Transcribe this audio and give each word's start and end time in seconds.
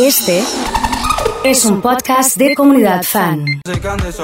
Este 0.00 0.42
es 1.44 1.64
un 1.64 1.80
podcast 1.80 2.36
de 2.36 2.56
comunidad 2.56 3.04
fan. 3.04 3.44
¿Estás 3.64 4.16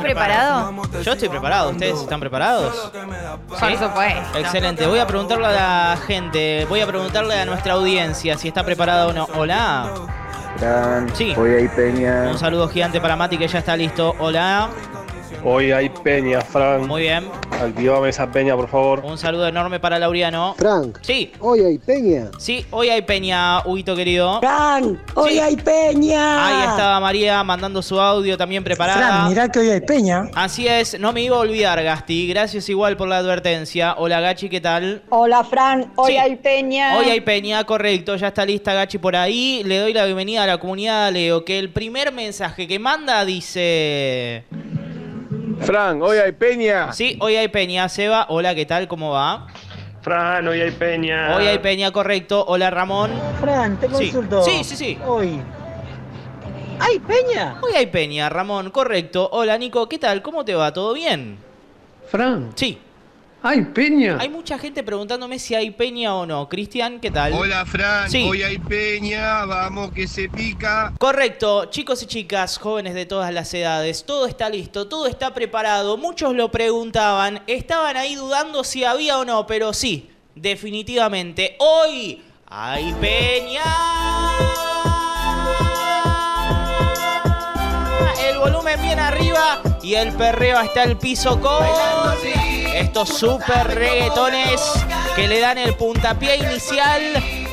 preparado? 0.00 0.82
para 0.82 1.02
Yo 1.02 1.12
estoy 1.12 1.28
preparado. 1.28 1.70
¿Ustedes 1.70 2.00
están 2.00 2.18
preparados? 2.18 2.90
Por 3.46 3.76
supuesto. 3.76 4.38
Excelente. 4.38 4.86
Voy 4.86 4.98
a 4.98 5.06
preguntarle 5.06 5.46
a 5.48 5.52
la 5.52 5.98
gente, 6.06 6.64
voy 6.70 6.80
a 6.80 6.86
preguntarle 6.86 7.40
a 7.40 7.44
nuestra 7.44 7.74
audiencia 7.74 8.38
si 8.38 8.48
está 8.48 8.64
preparada 8.64 9.08
o 9.08 9.12
no. 9.12 9.28
Hola. 9.34 9.90
Sí. 11.12 11.34
hoy 11.36 11.50
hay 11.50 11.68
peña. 11.68 12.28
Un 12.30 12.38
saludo 12.38 12.68
gigante 12.68 13.02
para 13.02 13.16
Mati 13.16 13.36
que 13.36 13.48
ya 13.48 13.58
está 13.58 13.76
listo. 13.76 14.16
Hola. 14.18 14.70
Hoy 15.42 15.72
hay 15.72 15.88
peña, 15.88 16.40
Fran. 16.40 16.86
Muy 16.86 17.02
bien. 17.02 17.24
Activame 17.50 18.08
esa 18.08 18.30
peña, 18.30 18.56
por 18.56 18.68
favor. 18.68 19.00
Un 19.04 19.18
saludo 19.18 19.46
enorme 19.46 19.78
para 19.78 19.98
Lauriano. 19.98 20.54
Frank, 20.58 20.98
Sí, 21.02 21.32
hoy 21.40 21.60
hay 21.60 21.78
peña. 21.78 22.30
sí, 22.38 22.64
hoy 22.70 22.88
hay 22.88 23.02
Peña, 23.02 23.60
Huguito 23.66 23.94
querido. 23.94 24.40
Fran, 24.40 25.00
hoy 25.14 25.32
Sí. 25.34 25.38
hay 25.40 25.56
peña. 25.56 26.46
Ahí 26.46 26.68
estaba 26.70 26.98
María 27.00 27.42
mandando 27.44 27.82
su 27.82 28.00
audio 28.00 28.36
también 28.38 28.64
preparada. 28.64 28.96
Fran, 29.06 29.28
mirá 29.28 29.48
que 29.50 29.58
hoy 29.60 29.70
hay 29.70 29.80
peña. 29.82 30.28
Así 30.34 30.66
es, 30.66 30.98
no 30.98 31.12
me 31.12 31.22
iba 31.22 31.36
a 31.36 31.40
olvidar, 31.40 31.82
Gasti. 31.82 32.26
Gracias 32.28 32.68
igual 32.68 32.96
por 32.96 33.08
la 33.08 33.18
advertencia. 33.18 33.94
Hola, 33.98 34.20
Gachi, 34.20 34.48
¿qué 34.48 34.60
tal? 34.60 35.02
Hola 35.10 35.44
Fran, 35.44 35.92
hoy 35.96 36.12
Sí. 36.12 36.18
hay 36.18 36.36
peña. 36.36 36.96
Hoy 36.98 37.06
hay 37.10 37.20
Peña, 37.20 37.64
correcto, 37.64 38.16
ya 38.16 38.28
está 38.28 38.44
lista 38.44 38.74
Gachi 38.74 38.98
por 38.98 39.14
ahí. 39.16 39.62
Le 39.64 39.78
doy 39.78 39.92
la 39.92 40.04
bienvenida 40.04 40.42
a 40.44 40.46
la 40.46 40.58
comunidad 40.58 41.12
Leo, 41.12 41.44
que 41.44 41.58
el 41.58 41.70
primer 41.70 42.12
mensaje 42.12 42.66
que 42.66 42.78
manda 42.78 43.24
dice... 43.24 44.44
Fran, 45.60 46.02
hoy 46.02 46.18
hay 46.18 46.32
peña. 46.32 46.92
Sí, 46.92 47.16
hoy 47.20 47.36
hay 47.36 47.48
Peña, 47.48 47.88
Seba. 47.88 48.26
Hola, 48.28 48.54
¿qué 48.54 48.66
tal? 48.66 48.88
¿Cómo 48.88 49.10
va? 49.12 49.46
Fran, 50.02 50.46
hoy 50.48 50.60
hay 50.60 50.70
peña. 50.70 51.34
Hoy 51.36 51.46
hay 51.46 51.58
Peña, 51.58 51.90
correcto. 51.90 52.44
Hola, 52.46 52.70
Ramón. 52.70 53.10
Fran, 53.40 53.78
te 53.78 53.86
Sí. 53.88 53.92
consulto. 53.92 54.42
Sí, 54.42 54.62
sí, 54.64 54.76
sí. 54.76 54.98
Hoy. 55.06 55.40
¿Hay 56.80 56.98
peña? 56.98 57.56
Hoy 57.62 57.72
hay 57.74 57.86
Peña, 57.86 58.28
Ramón, 58.28 58.70
correcto. 58.70 59.28
Hola, 59.32 59.56
Nico, 59.56 59.88
¿qué 59.88 59.98
tal? 59.98 60.20
¿Cómo 60.22 60.44
te 60.44 60.54
va? 60.54 60.72
¿Todo 60.72 60.92
bien? 60.92 61.38
Fran, 62.10 62.50
Sí. 62.56 62.78
Hay 63.44 63.60
peña. 63.60 64.16
Hay 64.18 64.30
mucha 64.30 64.58
gente 64.58 64.82
preguntándome 64.82 65.38
si 65.38 65.54
hay 65.54 65.70
Peña 65.70 66.14
o 66.14 66.24
no. 66.24 66.48
Cristian, 66.48 66.98
¿qué 66.98 67.10
tal? 67.10 67.34
Hola 67.34 67.66
Fran, 67.66 68.10
Sí. 68.10 68.26
hoy 68.26 68.42
hay 68.42 68.58
peña, 68.58 69.44
vamos 69.44 69.92
que 69.92 70.08
se 70.08 70.30
pica. 70.30 70.94
Correcto, 70.98 71.66
chicos 71.66 72.02
y 72.02 72.06
chicas, 72.06 72.56
jóvenes 72.56 72.94
de 72.94 73.04
todas 73.04 73.32
las 73.34 73.52
edades, 73.52 74.04
todo 74.06 74.26
está 74.26 74.48
listo, 74.48 74.88
todo 74.88 75.06
está 75.06 75.34
preparado. 75.34 75.98
Muchos 75.98 76.34
lo 76.34 76.50
preguntaban, 76.50 77.42
estaban 77.46 77.98
ahí 77.98 78.14
dudando 78.14 78.64
si 78.64 78.84
había 78.84 79.18
o 79.18 79.26
no, 79.26 79.46
pero 79.46 79.74
sí, 79.74 80.10
definitivamente, 80.34 81.56
hoy 81.58 82.22
hay 82.48 82.94
peña. 82.94 83.62
Volumen 88.44 88.82
bien 88.82 89.00
arriba 89.00 89.62
y 89.82 89.94
el 89.94 90.12
perreo 90.12 90.58
hasta 90.58 90.82
el 90.82 90.98
piso 90.98 91.40
con 91.40 91.64
estos 92.74 93.08
super 93.08 93.66
reggaetones 93.74 94.60
que 95.16 95.26
le 95.26 95.40
dan 95.40 95.56
el 95.56 95.74
puntapié 95.74 96.36
inicial 96.36 97.00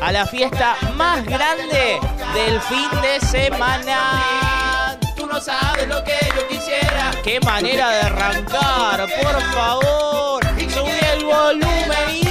a 0.02 0.12
la 0.12 0.26
fiesta 0.26 0.76
más 0.96 1.24
grande 1.24 1.98
del 2.34 2.60
fin 2.60 2.90
de 3.02 3.26
semana. 3.26 4.98
Tú 5.16 5.28
no 5.28 5.40
sabes 5.40 5.88
lo 5.88 6.04
que 6.04 6.18
yo 6.36 6.46
quisiera. 6.50 7.12
Qué 7.24 7.40
manera 7.40 7.90
de 7.90 8.02
arrancar, 8.02 9.08
por 9.22 9.42
favor. 9.54 10.44
Subí 10.74 10.92
el 11.14 11.24
volumen 11.24 12.31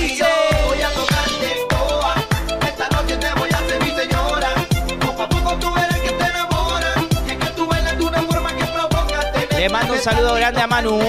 mando 9.70 9.92
un 9.95 9.98
saludo 10.01 10.35
grande 10.35 10.61
a 10.61 10.67
Manu. 10.67 11.01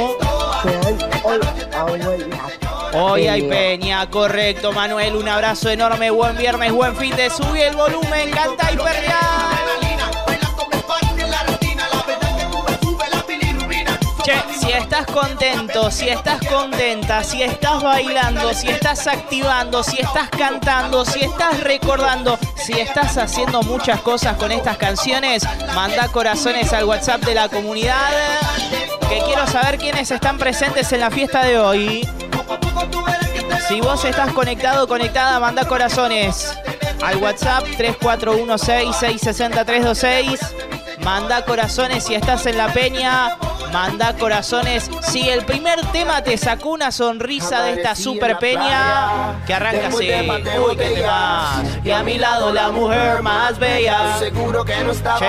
Hoy, 2.93 3.27
hay 3.27 3.43
peña, 3.43 4.09
correcto, 4.09 4.71
Manuel. 4.71 5.15
Un 5.15 5.27
abrazo 5.27 5.69
enorme, 5.69 6.11
buen 6.11 6.37
viernes, 6.37 6.71
buen 6.71 6.95
fin 6.95 7.15
de 7.15 7.29
subir 7.29 7.63
el 7.63 7.75
volumen, 7.75 8.31
canta 8.31 8.71
y 8.71 8.77
perrea. 8.77 9.60
Estás 14.91 15.05
contento, 15.05 15.89
si 15.89 16.09
estás 16.09 16.45
contenta, 16.49 17.23
si 17.23 17.41
estás 17.41 17.81
bailando, 17.81 18.53
si 18.53 18.67
estás 18.67 19.07
activando, 19.07 19.83
si 19.83 20.01
estás 20.01 20.29
cantando, 20.29 21.05
si 21.05 21.21
estás 21.21 21.61
recordando, 21.61 22.37
si 22.57 22.73
estás 22.73 23.17
haciendo 23.17 23.63
muchas 23.63 24.01
cosas 24.01 24.35
con 24.35 24.51
estas 24.51 24.75
canciones, 24.75 25.47
manda 25.73 26.09
corazones 26.09 26.73
al 26.73 26.83
WhatsApp 26.83 27.21
de 27.21 27.35
la 27.35 27.47
comunidad. 27.47 28.11
Que 29.07 29.21
quiero 29.25 29.47
saber 29.47 29.77
quiénes 29.77 30.11
están 30.11 30.37
presentes 30.37 30.91
en 30.91 30.99
la 30.99 31.09
fiesta 31.09 31.45
de 31.45 31.57
hoy. 31.57 32.05
Si 33.69 33.79
vos 33.79 34.03
estás 34.03 34.33
conectado, 34.33 34.89
conectada, 34.89 35.39
manda 35.39 35.65
corazones 35.65 36.53
al 37.01 37.15
WhatsApp 37.15 37.63
3416660326. 37.77 40.37
Manda 40.99 41.45
corazones 41.45 42.03
si 42.03 42.15
estás 42.15 42.45
en 42.45 42.57
la 42.57 42.67
peña. 42.73 43.37
Manda 43.71 44.13
corazones 44.13 44.89
si 45.01 45.29
el 45.29 45.45
primer 45.45 45.79
tema 45.91 46.21
te 46.21 46.37
sacó 46.37 46.69
una 46.69 46.91
sonrisa 46.91 47.63
de 47.63 47.73
esta 47.73 47.95
super 47.95 48.37
peña. 48.37 49.41
Que 49.45 49.53
arranca 49.53 49.87
así. 49.87 50.09
Uy, 50.67 50.75
qué 50.75 50.89
temas. 50.89 51.63
Y 51.83 51.91
a 51.91 52.03
mi 52.03 52.17
lado 52.17 52.51
la 52.51 52.71
mujer 52.71 53.21
más 53.21 53.57
bella. 53.57 54.17
Seguro 54.19 54.65
que 54.65 54.75
no 54.83 54.91
estábamos 54.91 55.21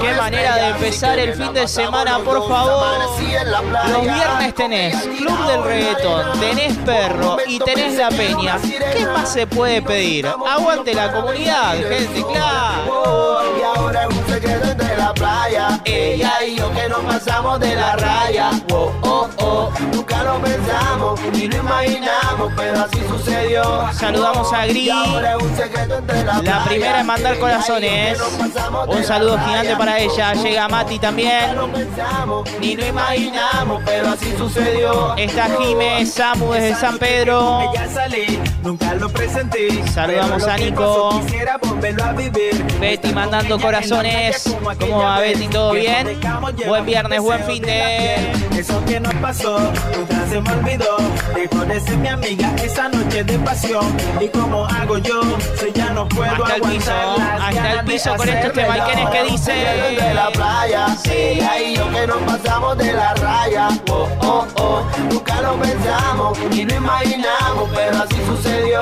qué 0.00 0.14
manera 0.14 0.56
de 0.56 0.68
empezar 0.68 1.18
el 1.18 1.34
fin 1.34 1.52
de 1.52 1.68
semana, 1.68 2.18
por 2.18 2.48
favor. 2.48 2.98
Los 3.90 4.02
viernes 4.02 4.54
tenés 4.54 4.96
Club 4.96 5.46
del 5.46 5.62
Reggaetón, 5.64 6.40
tenés 6.40 6.76
Perro 6.78 7.36
y 7.46 7.58
tenés 7.58 7.96
La 7.96 8.08
Peña. 8.08 8.58
¿Qué 8.96 9.06
más 9.06 9.32
se 9.32 9.46
puede 9.46 9.82
pedir? 9.82 10.26
Aguante 10.26 10.94
la 10.94 11.12
comunidad, 11.12 11.74
gente, 11.74 12.24
claro. 12.32 13.40
Un 14.30 14.36
secreto 14.36 14.70
entre 14.70 14.96
la 14.96 15.12
playa. 15.12 15.80
Ella 15.84 16.32
y 16.46 16.54
yo 16.54 16.72
que 16.72 16.88
nos 16.88 17.00
pasamos 17.00 17.58
de 17.58 17.74
la 17.74 17.96
raya. 17.96 18.50
Oh, 18.72 18.92
oh, 19.02 19.28
oh. 19.38 19.72
Nunca 19.92 20.22
lo 20.22 20.40
pensamos 20.40 21.20
ni 21.32 21.48
lo 21.48 21.56
imaginamos, 21.56 22.52
pero 22.56 22.80
así 22.80 23.00
sucedió. 23.08 23.92
Saludamos 23.92 24.52
a 24.52 24.66
Gris. 24.66 24.86
La. 24.88 26.42
La 26.42 26.64
primera 26.64 27.00
en 27.00 27.06
mandar 27.06 27.38
corazones. 27.40 28.18
Un 28.86 29.02
saludo 29.02 29.36
gigante 29.38 29.74
para 29.76 29.98
ella. 29.98 30.32
Llega 30.34 30.68
Mati 30.68 31.00
también. 31.00 31.56
Ni 32.60 32.76
lo 32.76 32.86
imaginamos, 32.86 33.82
pero 33.84 34.10
así 34.10 34.32
sucedió. 34.38 35.16
Está 35.16 35.48
Jime, 35.58 36.06
Samu 36.06 36.52
desde 36.52 36.76
San 36.76 36.98
Pedro. 36.98 37.72
Nunca 38.62 38.94
lo 38.94 39.08
presenté. 39.08 39.82
Saludamos 39.88 40.44
a 40.46 40.56
Nico. 40.56 41.22
Betty 42.80 43.12
mandando 43.12 43.58
corazones. 43.58 44.54
¿Cómo 44.80 44.98
va 44.98 45.20
Betty? 45.20 45.48
¿Todo 45.48 45.72
bien? 45.72 46.20
Buen 46.66 46.84
viernes, 46.86 47.20
buen 47.20 47.42
fin 47.44 47.62
de... 47.62 48.32
Eso 48.58 48.84
que 48.84 49.00
nos 49.00 49.14
pasó, 49.14 49.58
nunca 49.96 50.26
se 50.28 50.40
me 50.40 50.52
olvidó. 50.52 50.98
Dejó 51.34 51.64
de 51.64 51.80
ser 51.80 51.96
mi 51.96 52.08
amiga 52.08 52.54
esa 52.62 52.88
noche 52.90 53.24
de 53.24 53.38
pasión. 53.38 53.96
Y 54.20 54.28
como 54.28 54.66
hago 54.66 54.98
yo, 54.98 55.22
si 55.58 55.72
ya 55.72 55.90
no 55.90 56.06
puedo 56.08 56.30
Hasta 56.44 56.56
el 56.56 56.62
piso, 56.62 56.92
hasta 57.40 57.72
el 57.72 57.84
piso 57.86 58.14
con 58.16 58.28
estos 58.28 58.54
daño. 58.54 59.10
que 59.10 59.24
dice- 59.24 59.52
De 59.52 60.14
la 60.14 60.28
playa, 60.30 60.86
ella 61.10 61.58
y 61.60 61.76
yo 61.76 61.90
que 61.90 62.06
nos 62.06 62.18
pasamos 62.18 62.76
de 62.76 62.92
la 62.92 63.14
raya. 63.14 63.68
Oh, 63.88 64.08
oh, 64.20 64.46
oh, 64.56 64.82
nunca 65.10 65.40
lo 65.40 65.54
pensamos 65.56 66.38
ni 66.50 66.64
lo 66.64 66.74
imaginamos, 66.74 67.70
pero 67.74 67.96
así 68.02 68.16
sucedió. 68.50 68.80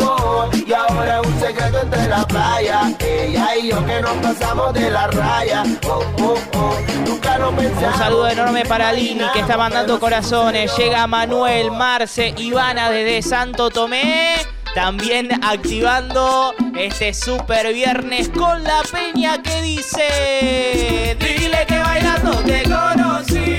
Oh, 0.00 0.48
y 0.52 0.72
ahora 0.72 1.20
es 1.20 1.26
un 1.26 1.40
secreto 1.40 1.80
entre 1.82 2.08
la 2.08 2.26
playa. 2.26 2.92
Ella 3.00 3.56
y 3.56 3.68
yo 3.68 3.84
que 3.86 4.00
nos 4.00 4.16
pasamos 4.16 4.74
de 4.74 4.90
la 4.90 5.06
raya. 5.08 5.64
Oh, 5.88 6.04
oh, 6.20 6.38
oh, 6.54 6.76
nunca 7.06 7.38
lo 7.38 7.50
pensamos. 7.52 7.94
Un 7.94 7.98
saludo 7.98 8.28
enorme 8.28 8.64
para 8.64 8.92
Lini 8.92 9.24
que 9.32 9.40
está 9.40 9.56
mandando 9.56 9.98
corazones. 9.98 10.76
Llega 10.76 11.06
Manuel, 11.06 11.70
Marce, 11.70 12.34
Ivana 12.36 12.90
desde 12.90 13.22
Santo 13.28 13.70
Tomé. 13.70 14.36
También 14.74 15.42
activando 15.42 16.54
este 16.78 17.14
super 17.14 17.72
viernes 17.72 18.28
con 18.28 18.62
la 18.62 18.82
peña 18.92 19.42
que 19.42 19.62
dice. 19.62 21.16
Dile 21.18 21.64
que 21.66 21.78
bailando 21.78 22.32
te 22.40 22.62
conocí. 22.64 23.58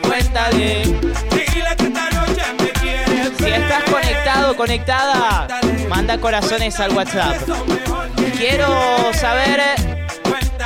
Cuéntale. 0.00 0.85
conectado, 4.54 5.46
conectada, 5.48 5.88
manda 5.88 6.18
corazones 6.18 6.78
al 6.78 6.92
WhatsApp. 6.92 7.36
Quiero 8.36 8.68
saber 9.14 9.60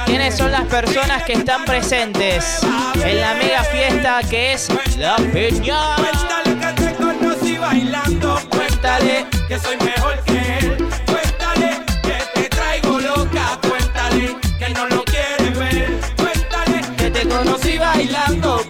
quiénes 0.05 0.37
son 0.37 0.53
las 0.53 0.65
personas 0.65 1.23
que 1.23 1.35
están 1.35 1.65
presentes 1.65 2.61
en 3.03 3.21
la 3.21 3.35
mega 3.35 3.63
fiesta 3.65 4.21
que 4.29 4.53
es 4.55 4.69
La 4.99 5.17
Peña. 5.17 5.97
Cuéntale 5.97 6.59
que 6.59 6.83
te 6.83 6.95
conocí 6.95 7.57
bailando, 7.57 8.41
cuéntale 8.51 9.27
que 9.49 9.59
soy 9.59 9.77
mejor 9.77 10.21
que 10.25 10.59
él. 10.59 10.89
Cuéntale 11.07 11.81
que 12.03 12.41
te 12.41 12.49
traigo 12.49 13.01
loca, 13.01 13.59
cuéntale 13.67 14.37
que 14.59 14.69
no 14.71 14.87
lo 14.89 15.05
quieres 15.05 15.59
ver. 15.59 16.01
Cuéntale 16.17 16.81
que 16.97 17.11
te 17.11 17.29
conocí 17.29 17.79
bailando, 17.79 18.61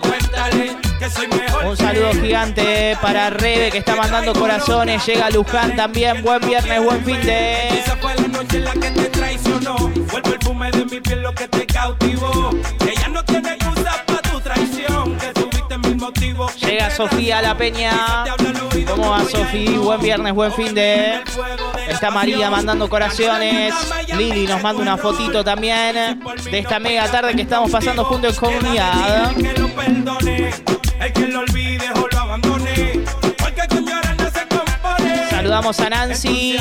saludo 2.00 2.20
gigante 2.22 2.96
para 3.00 3.30
Rebe 3.30 3.70
que 3.70 3.78
está 3.78 3.94
mandando 3.96 4.32
corazones. 4.32 5.04
Llega 5.06 5.30
Luján 5.30 5.76
también. 5.76 6.22
Buen 6.22 6.40
viernes, 6.40 6.82
buen 6.82 7.04
fin 7.04 7.20
de. 7.22 7.68
Esa 7.78 7.96
fue 7.96 8.14
la 8.14 8.28
noche 8.28 8.56
en 8.56 8.64
la 8.64 8.72
que 8.72 8.90
te 8.90 9.04
traicionó. 9.06 9.76
Fue 10.06 10.20
el 10.20 10.22
perfume 10.22 10.70
de 10.70 10.84
mi 10.86 11.00
piel 11.00 11.22
lo 11.22 11.34
que 11.34 11.48
te 11.48 11.66
cautivó. 11.66 12.50
Que 12.78 12.94
ya 12.94 13.08
no 13.08 13.24
tiene 13.24 13.52
excusa 13.52 14.04
para 14.06 14.22
tu 14.22 14.40
traición. 14.40 15.18
Que 15.18 15.32
tuviste 15.32 15.78
mil 15.78 15.96
motivos. 15.96 16.56
Llega 16.60 16.90
Sofía 16.90 17.42
La 17.42 17.56
Peña. 17.56 18.24
¿Cómo 18.88 19.10
va 19.10 19.24
Sofía? 19.24 19.78
Buen 19.78 20.00
viernes, 20.00 20.34
buen 20.34 20.52
fin 20.52 20.74
de. 20.74 21.20
Está 21.88 22.10
María 22.10 22.50
mandando 22.50 22.88
corazones. 22.88 23.74
Lili 24.16 24.46
nos 24.46 24.62
manda 24.62 24.82
una 24.82 24.96
fotito 24.96 25.44
también 25.44 26.20
de 26.50 26.58
esta 26.58 26.78
mega 26.78 27.08
tarde 27.10 27.34
que 27.34 27.42
estamos 27.42 27.70
pasando 27.70 28.04
junto 28.04 28.28
en 28.28 28.34
comunidad. 28.34 29.32
El 31.00 31.12
que 31.12 31.26
lo 31.28 31.40
olvide 31.40 31.90
o 31.94 32.06
lo 32.06 32.18
abandone. 32.18 33.04
Porque 33.38 33.66
con 33.68 33.86
llorar 33.86 34.16
no 34.18 34.30
se 34.30 34.46
compone. 34.46 35.30
Saludamos 35.30 35.80
a 35.80 35.88
Nancy, 35.90 36.58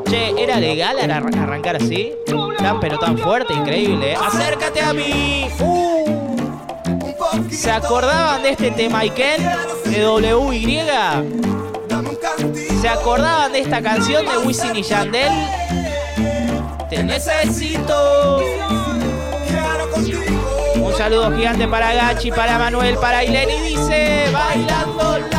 Che, 0.09 0.33
¿era 0.43 0.59
legal 0.59 0.97
arran- 0.99 1.37
arrancar 1.37 1.75
así? 1.75 2.13
Tan 2.57 2.79
pero 2.79 2.97
tan 2.97 3.17
fuerte, 3.17 3.53
increíble. 3.53 4.13
¿eh? 4.13 4.17
Acércate 4.19 4.81
a 4.81 4.93
mí. 4.93 5.47
Uh. 5.59 5.89
¿Se 7.51 7.69
acordaban 7.71 8.41
de 8.41 8.49
este 8.51 8.71
tema 8.71 9.03
Iken? 9.05 9.43
De 9.85 10.07
WY. 10.07 10.79
¿Se 12.81 12.87
acordaban 12.87 13.51
de 13.51 13.59
esta 13.59 13.81
canción 13.81 14.25
de 14.25 14.37
Wisin 14.39 14.75
y 14.75 14.83
Yandel? 14.83 15.31
Te 16.89 17.03
necesito. 17.03 18.41
Un 20.75 20.93
saludo 20.97 21.35
gigante 21.35 21.67
para 21.67 21.93
Gachi, 21.93 22.31
para 22.31 22.57
Manuel, 22.57 22.95
para 22.97 23.23
Ileni. 23.23 23.59
Dice, 23.69 24.29
bailando 24.31 25.19
la 25.31 25.38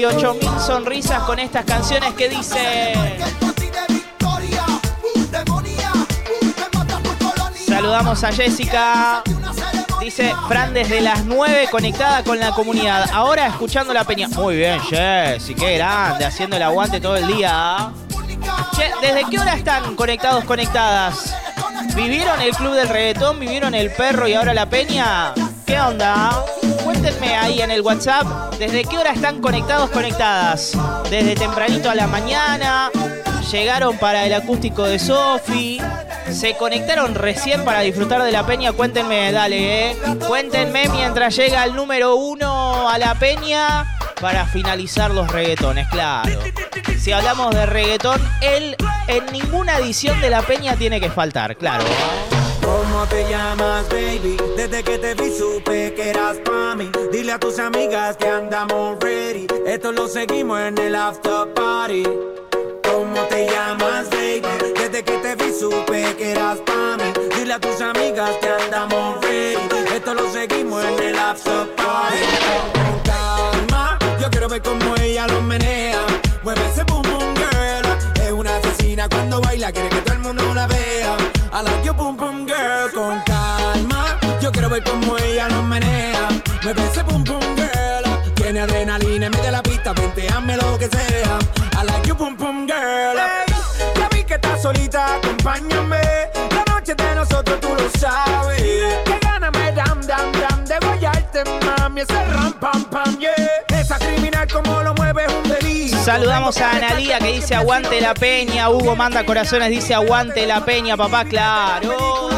28 0.00 0.34
mil 0.34 0.60
sonrisas 0.60 1.22
con 1.24 1.38
estas 1.38 1.64
canciones 1.66 2.14
que 2.14 2.30
dicen. 2.30 2.94
Saludamos 7.68 8.24
a 8.24 8.32
Jessica. 8.32 9.22
Dice 10.00 10.34
Fran 10.48 10.72
desde 10.72 11.02
las 11.02 11.26
9 11.26 11.68
conectada 11.70 12.24
con 12.24 12.40
la 12.40 12.52
comunidad. 12.52 13.10
Ahora 13.12 13.46
escuchando 13.46 13.92
la 13.92 14.04
peña. 14.04 14.28
Muy 14.28 14.56
bien, 14.56 14.80
Jessy, 14.80 15.54
qué 15.54 15.76
grande, 15.76 16.24
haciendo 16.24 16.56
el 16.56 16.62
aguante 16.62 16.98
todo 16.98 17.16
el 17.16 17.26
día. 17.26 17.92
Che, 18.74 18.90
¿desde 19.02 19.28
qué 19.28 19.38
hora 19.38 19.52
están 19.52 19.96
conectados, 19.96 20.44
conectadas? 20.44 21.34
¿Vivieron 21.94 22.40
el 22.40 22.52
club 22.52 22.72
del 22.72 22.88
reggaetón? 22.88 23.38
¿Vivieron 23.38 23.74
el 23.74 23.90
perro 23.92 24.26
y 24.26 24.32
ahora 24.32 24.54
la 24.54 24.64
peña? 24.64 25.34
¿Qué 25.66 25.78
onda? 25.78 26.42
Cuéntenme 26.84 27.36
ahí 27.36 27.60
en 27.60 27.70
el 27.70 27.80
WhatsApp 27.82 28.54
desde 28.58 28.84
qué 28.84 28.98
hora 28.98 29.12
están 29.12 29.40
conectados, 29.40 29.90
conectadas. 29.90 30.72
Desde 31.10 31.34
tempranito 31.34 31.90
a 31.90 31.94
la 31.94 32.06
mañana. 32.06 32.90
Llegaron 33.50 33.98
para 33.98 34.26
el 34.26 34.34
acústico 34.34 34.84
de 34.84 34.98
Sofi. 34.98 35.80
Se 36.30 36.56
conectaron 36.56 37.14
recién 37.14 37.64
para 37.64 37.80
disfrutar 37.80 38.22
de 38.22 38.32
la 38.32 38.46
peña. 38.46 38.72
Cuéntenme, 38.72 39.32
dale, 39.32 39.90
eh. 39.90 39.96
Cuéntenme 40.26 40.88
mientras 40.88 41.34
llega 41.36 41.64
el 41.64 41.74
número 41.74 42.16
uno 42.16 42.88
a 42.88 42.98
la 42.98 43.14
peña 43.16 43.86
para 44.20 44.46
finalizar 44.46 45.10
los 45.10 45.30
reggaetones, 45.32 45.88
claro. 45.88 46.38
Si 46.98 47.12
hablamos 47.12 47.54
de 47.54 47.66
reggaetón, 47.66 48.20
él 48.42 48.76
en 49.08 49.26
ninguna 49.32 49.78
edición 49.78 50.20
de 50.20 50.30
la 50.30 50.42
peña 50.42 50.76
tiene 50.76 51.00
que 51.00 51.10
faltar, 51.10 51.56
claro. 51.56 51.84
¿Cómo 52.70 53.04
te 53.06 53.28
llamas, 53.28 53.88
baby? 53.88 54.36
Desde 54.56 54.84
que 54.84 54.96
te 54.98 55.14
vi 55.14 55.36
supe 55.36 55.92
que 55.92 56.10
eras 56.10 56.36
pa' 56.44 56.76
mí. 56.76 56.88
Dile 57.10 57.32
a 57.32 57.38
tus 57.38 57.58
amigas 57.58 58.16
que 58.16 58.28
andamos 58.28 58.96
ready. 59.00 59.48
Esto 59.66 59.90
lo 59.90 60.06
seguimos 60.06 60.60
en 60.60 60.78
el 60.78 60.94
after 60.94 61.52
party. 61.52 62.04
¿Cómo 62.84 63.20
te 63.28 63.48
llamas, 63.48 64.08
baby? 64.10 64.42
Desde 64.76 65.02
que 65.02 65.16
te 65.18 65.34
vi 65.34 65.52
supe 65.52 66.14
que 66.16 66.30
eras 66.30 66.58
pa' 66.60 66.96
mí. 66.98 67.12
Dile 67.36 67.54
a 67.54 67.58
tus 67.58 67.80
amigas 67.80 68.30
que 68.40 68.48
andamos 68.48 69.20
ready. 69.20 69.58
Esto 69.96 70.14
lo 70.14 70.30
seguimos 70.30 70.84
en 70.84 70.98
el 71.08 71.18
after 71.18 71.74
party. 71.74 72.18
Con 72.74 73.00
calma, 73.02 73.98
yo 74.20 74.30
quiero 74.30 74.48
ver 74.48 74.62
cómo 74.62 74.94
ella 75.02 75.26
lo 75.26 75.42
menea. 75.42 76.06
Mueve 76.44 76.60
ese 76.70 76.84
boom 76.84 77.02
boom 77.02 77.34
girl. 77.34 78.22
Es 78.22 78.30
una 78.30 78.56
asesina 78.58 79.08
cuando 79.08 79.40
baila, 79.40 79.72
quiere 79.72 79.88
que 79.88 80.02
todo 80.02 80.14
el 80.14 80.20
mundo 80.20 80.54
la 80.54 80.68
vea. 80.68 80.79
I 81.60 81.62
like 81.62 81.84
your 81.84 81.92
boom 81.92 82.16
boom 82.16 82.46
girl. 82.46 82.90
Con 82.94 83.20
calma, 83.26 84.18
yo 84.40 84.50
quiero 84.50 84.70
ver 84.70 84.82
cómo 84.82 85.18
ella 85.18 85.46
lo 85.48 85.62
menea. 85.62 86.26
Mueve 86.62 86.82
ese 86.86 87.02
boom 87.02 87.22
boom 87.22 87.54
girl. 87.54 88.32
Tiene 88.34 88.60
adrenalina 88.60 89.28
de 89.28 89.50
la 89.50 89.62
pista, 89.62 89.92
venteame 89.92 90.56
lo 90.56 90.78
que 90.78 90.88
sea. 90.88 91.38
I 91.78 91.84
like 91.84 92.06
your 92.06 92.16
boom 92.16 92.34
boom 92.34 92.66
girl. 92.66 93.18
Hey, 93.18 93.44
ya 93.94 94.08
vi 94.08 94.24
que 94.24 94.34
estás 94.36 94.62
solita, 94.62 95.16
acompáñame. 95.16 96.29
Saludamos 106.10 106.60
a 106.60 106.72
Analía 106.72 107.20
que 107.20 107.34
dice 107.34 107.54
aguante 107.54 108.00
la 108.00 108.14
peña. 108.14 108.68
Hugo 108.68 108.96
manda 108.96 109.24
corazones, 109.24 109.70
dice 109.70 109.94
aguante 109.94 110.44
la 110.44 110.64
peña, 110.64 110.96
papá, 110.96 111.24
claro. 111.24 112.28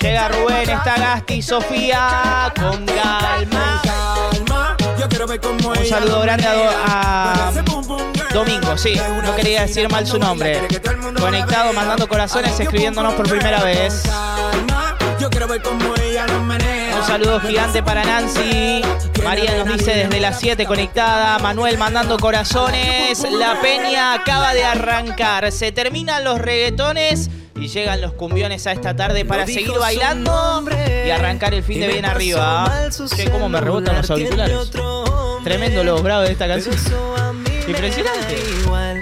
Llega 0.00 0.28
Rubén, 0.28 0.70
está 0.70 0.96
Gasti, 0.96 1.42
Sofía, 1.42 2.52
con 2.58 2.84
calma. 2.86 3.82
Un 5.78 5.86
saludo 5.86 6.20
grande 6.20 6.46
a, 6.46 6.52
Do- 6.54 6.70
a 6.86 7.52
Domingo, 8.32 8.76
sí, 8.78 8.94
no 9.22 9.34
quería 9.36 9.62
decir 9.62 9.88
mal 9.90 10.06
su 10.06 10.18
nombre. 10.18 10.60
Conectado, 11.18 11.72
mandando 11.72 12.06
corazones, 12.08 12.58
escribiéndonos 12.58 13.14
por 13.14 13.28
primera 13.28 13.62
vez. 13.62 14.02
Un 15.54 17.06
saludo 17.06 17.38
gigante 17.40 17.82
para 17.82 18.02
Nancy. 18.04 18.80
María 19.22 19.62
nos 19.62 19.76
dice 19.76 19.94
desde 19.94 20.18
las 20.18 20.40
7 20.40 20.64
conectada. 20.64 21.38
Manuel 21.40 21.76
mandando 21.76 22.16
corazones. 22.18 23.22
La 23.30 23.60
peña 23.60 24.14
acaba 24.14 24.54
de 24.54 24.64
arrancar. 24.64 25.52
Se 25.52 25.70
terminan 25.70 26.24
los 26.24 26.38
reggaetones 26.40 27.28
y 27.54 27.68
llegan 27.68 28.00
los 28.00 28.14
cumbiones 28.14 28.66
a 28.66 28.72
esta 28.72 28.96
tarde 28.96 29.26
para 29.26 29.46
seguir 29.46 29.78
bailando 29.78 30.64
y 31.06 31.10
arrancar 31.10 31.52
el 31.52 31.62
fin 31.62 31.80
de 31.80 31.88
bien 31.88 32.06
arriba. 32.06 32.88
Che, 33.14 33.30
cómo 33.30 33.50
me 33.50 33.60
rebotan 33.60 33.96
los 33.96 34.10
auriculares. 34.10 34.70
Tremendo 35.44 35.84
los 35.84 36.02
graves 36.02 36.28
de 36.28 36.32
esta 36.32 36.48
canción. 36.48 36.74
Impresionante. 37.68 38.42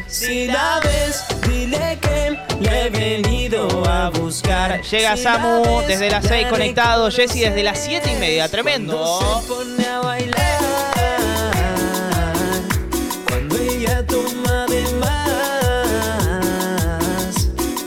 Si 0.09 0.49
la 0.49 0.81
ves, 0.83 1.25
dile 1.51 1.99
que 2.01 2.39
le 2.61 2.87
he 2.87 2.91
venido 2.91 3.69
a 3.87 4.11
buscar. 4.11 4.83
Llega 4.83 5.17
Samu 5.17 5.83
desde 5.87 6.11
las 6.11 6.27
6 6.27 6.47
conectado. 6.49 7.11
Jessy 7.11 7.41
desde 7.41 7.63
las 7.63 7.79
7 7.79 8.13
y 8.13 8.17
media. 8.17 8.49
Tremendo. 8.49 9.19
Se 9.21 9.49
pone 9.49 9.87
a 9.87 9.99
bailar 10.01 10.61
cuando 13.29 13.57
ella 13.57 14.07
toma 14.07 14.67
de 14.67 14.83
más. 15.01 15.11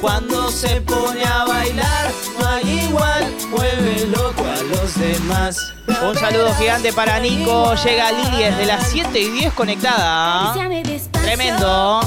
Cuando 0.01 0.51
se 0.51 0.81
pone 0.81 1.23
a 1.23 1.45
bailar, 1.45 2.11
no 2.39 2.47
hay 2.47 2.79
igual. 2.89 3.33
Vuelve 3.49 4.07
loco 4.07 4.43
a 4.45 4.61
los 4.63 4.99
demás. 4.99 5.73
Un 6.01 6.15
saludo 6.17 6.53
gigante 6.55 6.91
para 6.91 7.19
Nico. 7.19 7.75
Llega 7.75 8.11
Lili 8.11 8.43
desde 8.43 8.65
las 8.65 8.89
7 8.89 9.19
y 9.19 9.29
10 9.29 9.53
conectada. 9.53 10.53
Tremendo. 11.11 12.01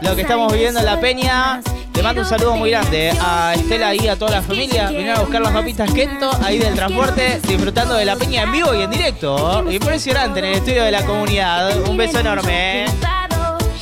Lo 0.00 0.16
que 0.16 0.22
estamos 0.22 0.52
viviendo 0.52 0.80
en 0.80 0.86
la 0.86 0.98
peña. 0.98 1.60
Le 1.94 2.02
mando 2.02 2.22
un 2.22 2.26
saludo 2.26 2.56
muy 2.56 2.70
grande 2.70 3.12
a 3.20 3.54
Estela 3.54 3.94
y 3.94 4.08
a 4.08 4.16
toda 4.16 4.30
la 4.32 4.42
familia. 4.42 4.88
Vinieron 4.88 5.18
a 5.18 5.20
buscar 5.20 5.42
las 5.42 5.52
papitas 5.52 5.92
Kento 5.92 6.30
ahí 6.42 6.58
del 6.58 6.74
transporte, 6.74 7.40
disfrutando 7.46 7.94
de 7.94 8.04
la 8.04 8.16
peña 8.16 8.42
en 8.42 8.52
vivo 8.52 8.74
y 8.74 8.82
en 8.82 8.90
directo. 8.90 9.64
Impresionante 9.70 10.40
en 10.40 10.46
el 10.46 10.54
estudio 10.54 10.84
de 10.84 10.90
la 10.90 11.04
comunidad. 11.04 11.86
Un 11.88 11.96
beso 11.96 12.18
enorme. 12.18 12.86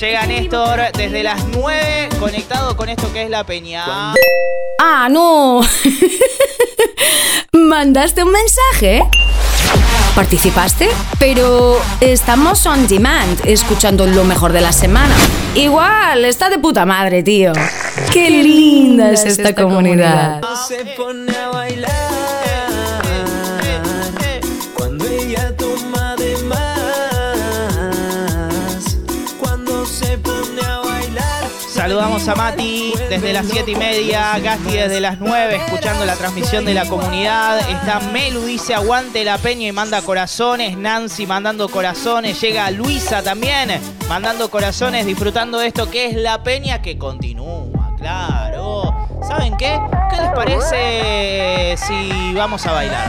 Llega 0.00 0.26
Néstor 0.26 0.80
desde 0.92 1.22
las 1.22 1.44
9 1.46 2.08
conectado 2.18 2.76
con 2.76 2.88
esto 2.88 3.12
que 3.12 3.22
es 3.22 3.30
la 3.30 3.44
peña. 3.44 3.84
Ah, 4.80 5.08
no. 5.08 5.60
¿Mandaste 7.52 8.24
un 8.24 8.32
mensaje? 8.32 9.04
¿Participaste? 10.14 10.88
Pero 11.18 11.80
estamos 12.00 12.66
on 12.66 12.86
demand, 12.86 13.40
escuchando 13.46 14.06
lo 14.06 14.24
mejor 14.24 14.52
de 14.52 14.60
la 14.60 14.72
semana. 14.72 15.14
Igual, 15.54 16.26
está 16.26 16.50
de 16.50 16.58
puta 16.58 16.84
madre, 16.84 17.22
tío. 17.22 17.52
Qué 18.12 18.28
linda 18.28 19.10
es 19.10 19.24
esta 19.24 19.54
comunidad. 19.54 20.42
Se 20.68 20.84
pone 20.96 21.34
a 21.34 21.48
bailar 21.48 22.01
Saludamos 32.12 32.28
a 32.28 32.34
Mati 32.34 32.92
desde 33.08 33.32
las 33.32 33.46
7 33.46 33.70
y 33.70 33.74
media, 33.74 34.38
Gasti 34.38 34.72
desde 34.72 35.00
las 35.00 35.18
9, 35.18 35.56
escuchando 35.56 36.04
la 36.04 36.14
transmisión 36.14 36.66
de 36.66 36.74
la 36.74 36.84
comunidad. 36.84 37.58
Está 37.70 38.00
Melu, 38.00 38.44
dice 38.44 38.74
aguante 38.74 39.24
la 39.24 39.38
peña 39.38 39.66
y 39.66 39.72
manda 39.72 40.02
corazones. 40.02 40.76
Nancy 40.76 41.26
mandando 41.26 41.70
corazones. 41.70 42.38
Llega 42.38 42.70
Luisa 42.70 43.22
también, 43.22 43.80
mandando 44.10 44.50
corazones, 44.50 45.06
disfrutando 45.06 45.56
de 45.58 45.68
esto 45.68 45.90
que 45.90 46.08
es 46.08 46.14
la 46.14 46.42
peña 46.42 46.82
que 46.82 46.98
continúa, 46.98 47.96
claro. 47.96 48.94
¿Saben 49.26 49.56
qué? 49.56 49.80
¿Qué 50.10 50.16
les 50.20 50.30
parece 50.32 51.76
si 51.78 52.34
vamos 52.34 52.66
a 52.66 52.72
bailar? 52.72 53.08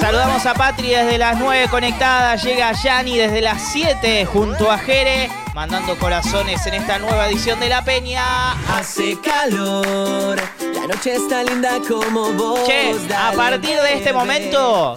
Saludamos 0.00 0.46
a 0.46 0.54
Patri 0.54 0.88
desde 0.88 1.18
las 1.18 1.38
9 1.38 1.68
conectada. 1.70 2.34
Llega 2.36 2.72
Yani 2.72 3.18
desde 3.18 3.42
las 3.42 3.60
7 3.70 4.24
junto 4.24 4.70
a 4.70 4.78
Jere, 4.78 5.30
mandando 5.54 5.96
corazones 5.98 6.66
en 6.66 6.74
esta 6.74 6.98
nueva 6.98 7.28
edición 7.28 7.60
de 7.60 7.68
La 7.68 7.84
Peña. 7.84 8.52
Hace 8.74 9.18
calor, 9.20 10.40
la 10.74 10.86
noche 10.86 11.14
está 11.14 11.42
linda 11.42 11.78
como 11.86 12.32
vos. 12.32 12.66
Che, 12.66 12.94
a 13.14 13.32
partir 13.32 13.78
de 13.78 13.94
este 13.94 14.14
momento 14.14 14.96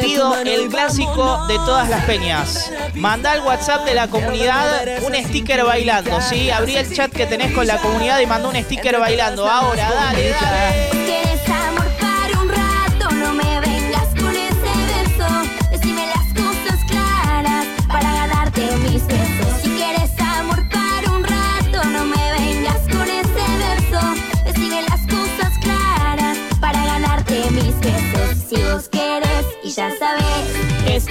pido 0.00 0.36
el 0.40 0.68
clásico 0.68 1.46
de 1.46 1.54
todas 1.54 1.88
las 1.88 2.04
peñas. 2.04 2.72
Manda 2.94 3.30
al 3.32 3.42
WhatsApp 3.42 3.84
de 3.84 3.94
la 3.94 4.08
comunidad 4.08 4.82
un 5.02 5.14
sticker 5.14 5.64
bailando, 5.64 6.20
¿sí? 6.20 6.50
Abrí 6.50 6.74
el 6.74 6.92
chat 6.92 7.12
que 7.12 7.26
tenés 7.26 7.52
con 7.52 7.68
la 7.68 7.78
comunidad 7.78 8.18
y 8.18 8.26
mandó 8.26 8.48
un 8.48 8.56
sticker 8.56 8.98
bailando. 8.98 9.48
Ahora, 9.48 9.90
dale, 9.92 10.30
dale. 10.30 10.99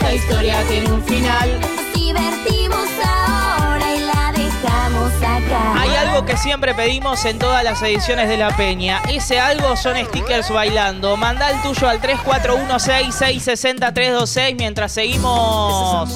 Esta 0.10 0.24
historia 0.24 0.58
tiene 0.68 0.92
un 0.92 1.04
final. 1.04 1.62
nos 1.62 1.94
divertimos 1.94 2.88
ahora 3.06 3.96
y 3.96 4.00
la 4.00 4.32
dejamos 4.32 5.14
acá. 5.18 5.80
Hay 5.80 5.96
algo 5.98 6.26
que 6.26 6.36
siempre 6.36 6.74
pedimos 6.74 7.24
en 7.26 7.38
todas 7.38 7.64
las 7.64 7.80
ediciones 7.84 8.28
de 8.28 8.38
La 8.38 8.58
Peña. 8.58 9.04
Ese 9.08 9.40
algo 9.40 9.78
son 9.78 10.04
stickers 10.04 10.50
bailando. 10.50 11.16
Manda 11.16 11.52
el 11.52 11.62
tuyo 11.62 11.88
al 11.88 12.02
3416660326 12.02 14.56
mientras 14.56 14.94
seguimos 14.94 16.10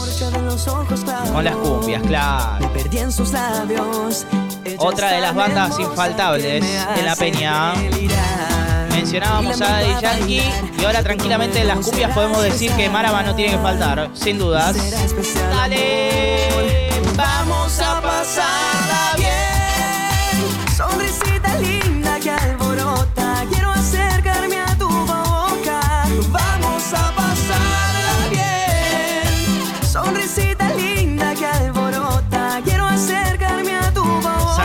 con 1.31 1.43
las 1.43 1.55
cumbias, 1.57 2.01
claro. 2.01 2.73
Perdí 2.73 2.97
en 2.97 3.11
sus 3.11 3.31
labios. 3.31 4.25
Otra 4.79 5.11
de 5.11 5.21
las 5.21 5.35
bandas 5.35 5.79
infaltables 5.79 6.63
de 6.63 7.03
La 7.03 7.15
Peña. 7.15 7.75
Mencionábamos 9.03 9.59
a 9.59 9.65
Daddy 9.65 10.01
Yankee 10.01 10.41
y 10.79 10.85
ahora 10.85 11.03
tranquilamente 11.03 11.59
en 11.59 11.67
las 11.67 11.85
cumbias 11.85 12.13
podemos 12.13 12.41
decir 12.41 12.71
que 12.71 12.87
Marama 12.89 13.21
no 13.21 13.35
tiene 13.35 13.51
que 13.51 13.57
faltar, 13.57 14.09
sin 14.13 14.39
dudas. 14.39 14.77
Dale, 15.51 16.72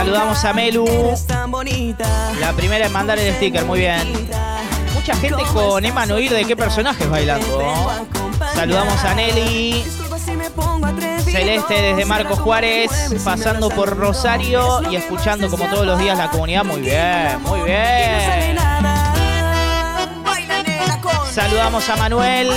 Saludamos 0.09 0.43
a 0.43 0.53
Melu. 0.53 0.87
La 2.39 2.51
primera 2.53 2.87
en 2.87 2.91
mandar 2.91 3.19
el 3.19 3.31
sticker, 3.35 3.63
muy 3.65 3.77
bien. 3.77 4.27
Mucha 4.95 5.15
gente 5.15 5.43
con 5.53 5.85
Emma 5.85 6.07
de 6.07 6.45
qué 6.45 6.57
personajes 6.57 7.07
bailando. 7.07 7.61
Saludamos 8.55 9.05
a 9.05 9.13
Nelly. 9.13 9.83
Celeste 11.25 11.79
desde 11.79 12.05
Marcos 12.05 12.39
Juárez, 12.39 12.89
pasando 13.23 13.69
por 13.69 13.95
Rosario 13.97 14.81
y 14.89 14.95
escuchando 14.95 15.47
como 15.47 15.65
todos 15.65 15.85
los 15.85 15.99
días 15.99 16.17
la 16.17 16.31
comunidad. 16.31 16.63
Muy 16.65 16.81
bien, 16.81 17.39
muy 17.43 17.61
bien. 17.61 18.58
Saludamos 21.39 21.87
a 21.87 21.95
Manuel, 21.95 22.49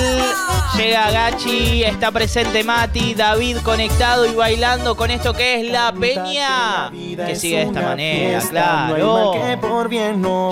llega 0.77 1.09
Gachi, 1.13 1.85
está 1.85 2.11
presente 2.11 2.65
Mati, 2.65 3.15
David 3.15 3.59
conectado 3.59 4.27
y 4.27 4.35
bailando 4.35 4.97
con 4.97 5.13
esto 5.13 5.33
que 5.35 5.61
es 5.61 5.71
la 5.71 5.93
peña. 5.93 6.91
Que 6.91 7.37
sigue 7.37 7.59
de 7.59 7.63
esta 7.63 7.81
manera, 7.81 8.41
claro. 8.41 9.35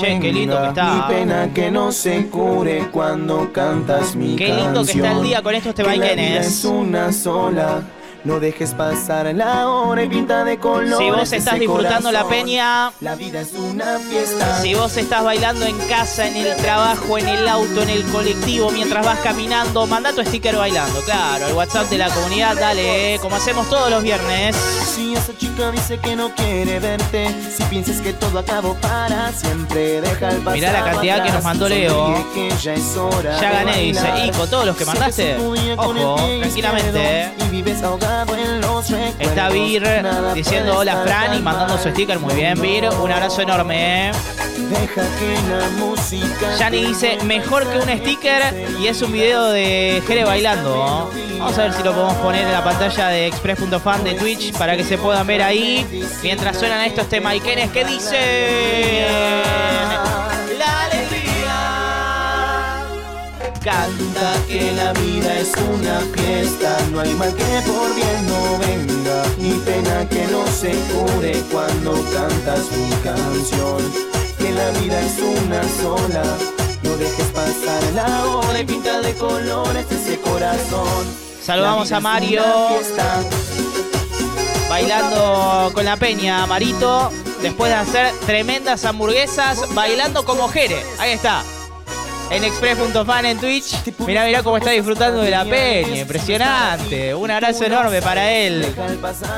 Che, 0.01 0.21
qué 0.21 0.33
lindo 0.33 0.63
que 0.63 0.69
está. 0.69 0.95
Mi 0.95 1.03
pena 1.13 1.53
que 1.53 1.73
no 1.73 1.91
se 1.91 2.29
cure 2.29 2.87
cuando 2.93 3.53
cantas 3.53 4.15
mi 4.15 4.37
Qué 4.37 4.55
lindo 4.55 4.85
que 4.85 4.93
está 4.93 5.11
el 5.11 5.23
día 5.25 5.43
con 5.43 5.57
estos 5.57 5.75
tebaquenes. 5.75 6.47
es 6.47 6.65
una 6.65 7.13
sola. 7.13 7.83
No 8.23 8.39
dejes 8.39 8.75
pasar 8.75 9.35
la 9.35 9.67
hora 9.69 10.03
y 10.03 10.09
pinta 10.09 10.45
de 10.45 10.59
colores. 10.59 10.99
Si 10.99 11.11
vos 11.11 11.33
estás 11.33 11.59
disfrutando 11.59 12.13
la 12.13 12.29
peña, 12.29 12.93
La 13.01 13.15
vida 13.15 13.41
es 13.41 13.55
una 13.55 13.99
fiesta. 13.99 14.61
Si 14.61 14.75
vos 14.75 14.95
estás 14.99 15.25
bailando 15.25 15.65
en 15.65 15.79
casa, 15.89 16.29
en 16.29 16.37
el 16.37 16.55
trabajo, 16.57 17.17
en 17.17 17.29
el 17.29 17.49
auto, 17.49 17.83
en 17.83 17.89
el 17.89 18.05
colectivo, 18.05 18.71
mientras 18.73 19.07
vas 19.07 19.21
caminando, 19.21 19.87
manda 19.87 20.13
tu 20.13 20.23
sticker 20.23 20.55
bailando, 20.57 21.01
claro, 21.01 21.47
al 21.47 21.55
WhatsApp 21.55 21.89
de 21.89 21.97
la 21.97 22.11
comunidad, 22.11 22.57
dale, 22.57 23.15
eh, 23.15 23.19
como 23.21 23.37
hacemos 23.37 23.71
todos 23.71 23.89
los 23.91 24.03
viernes. 24.03 24.55
Si 24.55 25.15
esa 25.15 25.35
chica 25.39 25.71
dice 25.71 25.99
que 25.99 26.15
no 26.15 26.35
quiere 26.35 26.79
verte, 26.79 27.35
si 27.51 27.63
piensas 27.65 28.03
que 28.03 28.13
todo 28.13 28.39
acabó 28.39 28.75
para 28.75 29.33
siempre, 29.33 30.03
deja 30.03 30.29
el 30.29 30.37
pasado 30.39 30.57
Mirá 30.57 30.73
la 30.73 30.85
cantidad 30.85 31.25
que 31.25 31.33
nos 31.33 31.43
mandó 31.43 31.69
Leo. 31.71 32.23
ya 32.61 32.75
Ya 33.41 33.51
gané, 33.51 33.79
dice. 33.79 34.31
con 34.37 34.51
todos 34.51 34.67
los 34.67 34.77
que 34.77 34.85
mandaste, 34.85 35.37
el 35.37 35.79
ojo, 35.79 36.17
tranquilamente, 36.41 36.49
izquierdo 36.51 37.47
Y 37.47 37.51
vives 37.51 37.83
ahogado 37.83 38.10
Está 39.19 39.49
Vir 39.51 39.85
diciendo 40.35 40.77
hola 40.79 41.03
Fran 41.05 41.35
y 41.35 41.41
mandando 41.41 41.79
su 41.79 41.91
sticker, 41.91 42.19
muy 42.19 42.35
bien 42.35 42.61
Vir, 42.61 42.89
un 42.89 43.11
abrazo 43.13 43.43
enorme. 43.43 44.09
eh. 44.09 44.13
Deja 44.71 45.03
que 45.19 45.35
la 45.49 45.69
música 45.79 46.57
Yani 46.59 46.85
dice, 46.87 47.19
mejor 47.25 47.67
que 47.71 47.79
un 47.79 47.89
sticker 47.99 48.69
y 48.81 48.87
es 48.89 49.01
un 49.03 49.13
video 49.13 49.51
de 49.51 50.03
Jere 50.07 50.25
bailando. 50.25 51.11
Vamos 51.39 51.59
a 51.59 51.63
ver 51.63 51.73
si 51.73 51.83
lo 51.83 51.93
podemos 51.93 52.15
poner 52.17 52.43
en 52.47 52.53
la 52.53 52.63
pantalla 52.63 53.09
de 53.09 53.27
express.fan 53.27 54.05
de 54.05 54.15
Twitch 54.15 54.53
para 54.57 54.77
que 54.77 54.85
se 54.85 54.99
puedan 54.99 55.27
ver 55.27 55.43
ahí 55.43 55.87
mientras 56.23 56.59
suenan 56.59 56.83
estos 56.83 57.09
temaiquenes 57.09 57.71
que 57.71 57.85
dicen 57.85 58.19
Canta 63.63 64.33
que 64.49 64.73
la 64.73 64.95
vida 64.95 65.39
es 65.39 65.53
una 65.55 66.01
fiesta, 66.15 66.79
no 66.93 67.01
hay 67.01 67.13
mal 67.13 67.35
que 67.35 67.45
por 67.71 67.95
bien 67.95 68.27
no 68.27 68.59
venga, 68.59 69.23
ni 69.37 69.53
pena 69.59 70.09
que 70.09 70.27
no 70.29 70.47
se 70.47 70.71
cure 70.89 71.43
cuando 71.53 71.93
cantas 72.11 72.73
mi 72.73 72.91
canción. 73.05 73.93
Que 74.39 74.51
la 74.53 74.71
vida 74.81 74.99
es 75.03 75.19
una 75.19 75.63
sola, 75.79 76.23
no 76.83 76.97
dejes 76.97 77.27
pasar 77.27 77.83
la 77.95 78.27
hora 78.29 78.61
y 78.61 78.65
pinta 78.65 79.03
de 79.03 79.13
colores 79.15 79.85
ese 79.91 80.19
corazón. 80.21 81.05
Saludamos 81.43 81.93
a 81.93 82.01
Mario. 82.01 82.43
Bailando 84.71 85.71
con 85.75 85.85
la 85.85 85.99
peña, 85.99 86.47
Marito, 86.47 87.11
después 87.43 87.71
de 87.71 87.77
hacer 87.77 88.15
tremendas 88.25 88.87
hamburguesas, 88.87 89.75
bailando 89.75 90.25
como 90.25 90.49
Jere. 90.49 90.83
Ahí 90.99 91.11
está. 91.11 91.45
En 92.31 92.45
express.fan 92.45 93.27
en 93.27 93.39
Twitch. 93.39 93.75
Mirá, 94.07 94.25
mirá 94.25 94.43
cómo 94.43 94.57
está 94.57 94.71
disfrutando 94.71 95.21
de 95.23 95.31
la 95.31 95.45
peña. 95.45 95.99
Impresionante. 95.99 97.15
Un 97.15 97.31
abrazo 97.31 97.65
enorme 97.65 98.01
para 98.01 98.31
él 98.31 98.67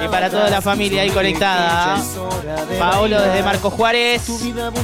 y 0.05 0.09
para 0.09 0.31
toda 0.31 0.51
la 0.51 0.61
familia 0.61 1.03
ahí 1.03 1.11
conectada. 1.11 2.01
Paolo 2.79 3.21
desde 3.21 3.43
Marco 3.43 3.71
Juárez 3.71 4.23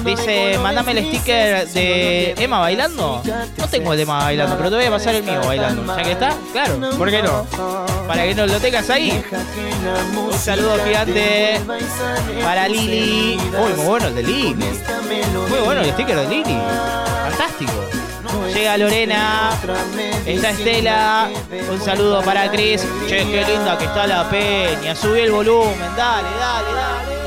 dice, 0.05 0.59
mandame 0.63 0.93
el 0.93 1.07
sticker 1.07 1.69
de 1.69 2.35
Emma 2.39 2.61
bailando. 2.61 3.23
No 3.57 3.69
tengo 3.69 3.93
el 3.93 3.99
de 3.99 4.03
Emma 4.05 4.19
bailando, 4.19 4.57
pero 4.57 4.71
te 4.71 4.77
voy 4.77 4.85
a 4.87 4.91
pasar 4.91 5.15
el 5.15 5.23
mío 5.23 5.41
bailando. 5.45 5.97
Ya 5.97 6.03
que 6.03 6.13
está, 6.13 6.35
claro, 6.53 6.79
¿por 6.97 7.11
qué 7.11 7.23
no? 7.23 7.45
Para 8.07 8.25
que 8.25 8.35
no 8.35 8.47
lo 8.47 8.59
tengas 8.59 8.89
ahí. 8.91 9.23
Un 10.17 10.33
saludo 10.39 10.83
gigante 10.85 11.61
para 12.43 12.69
Lili. 12.69 13.39
Uy, 13.39 13.73
muy 13.77 13.87
bueno 13.87 14.07
el 14.09 14.15
de 14.15 14.23
Lili. 14.23 14.55
Muy 15.49 15.59
bueno 15.65 15.83
el 15.83 15.93
sticker 15.93 16.17
de 16.17 16.29
Lili. 16.29 16.59
Fantástico. 17.31 17.98
Llega 18.55 18.77
Lorena, 18.77 19.51
está 20.27 20.51
Estela, 20.51 21.29
un 21.71 21.81
saludo 21.81 22.23
para 22.23 22.51
Chris. 22.51 22.87
Che, 23.07 23.19
qué 23.19 23.45
linda 23.47 23.79
que 23.79 23.85
está 23.85 24.07
la 24.07 24.29
peña. 24.29 24.95
Sube 24.95 25.25
el 25.25 25.33
volumen, 25.33 25.77
dale, 25.97 26.29
dale, 26.39 26.73
dale. 26.73 27.19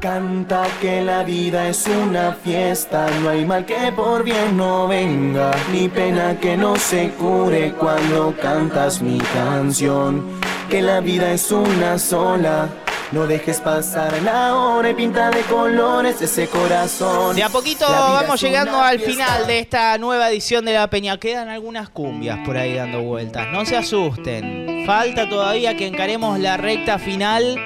Canta 0.00 0.66
que 0.80 1.00
la 1.00 1.22
vida 1.22 1.68
es 1.68 1.86
una 1.86 2.32
fiesta, 2.32 3.06
no 3.20 3.30
hay 3.30 3.44
mal 3.44 3.64
que 3.64 3.92
por 3.94 4.24
bien 4.24 4.56
no 4.56 4.88
venga, 4.88 5.52
ni 5.72 5.88
pena 5.88 6.40
que 6.40 6.56
no 6.56 6.74
se 6.74 7.10
cure 7.10 7.72
cuando 7.74 8.34
cantas 8.42 9.00
mi 9.00 9.18
canción. 9.18 10.40
Que 10.68 10.82
la 10.82 10.98
vida 10.98 11.30
es 11.30 11.52
una 11.52 12.00
sola, 12.00 12.68
no 13.12 13.26
dejes 13.26 13.60
pasar 13.60 14.22
la 14.22 14.54
hora 14.54 14.90
y 14.90 14.94
pinta 14.94 15.30
de 15.30 15.42
colores 15.42 16.20
ese 16.22 16.48
corazón. 16.48 17.36
De 17.36 17.42
a 17.42 17.48
poquito 17.50 17.86
vamos 17.88 18.40
llegando 18.40 18.80
al 18.80 18.98
fiesta. 18.98 19.24
final 19.26 19.46
de 19.46 19.58
esta 19.58 19.98
nueva 19.98 20.30
edición 20.30 20.64
de 20.64 20.72
La 20.72 20.88
Peña. 20.88 21.18
Quedan 21.18 21.48
algunas 21.48 21.90
cumbias 21.90 22.38
por 22.44 22.56
ahí 22.56 22.74
dando 22.74 23.02
vueltas. 23.02 23.48
No 23.52 23.64
se 23.66 23.76
asusten. 23.76 24.84
Falta 24.86 25.28
todavía 25.28 25.76
que 25.76 25.86
encaremos 25.86 26.38
la 26.38 26.56
recta 26.56 26.98
final 26.98 27.56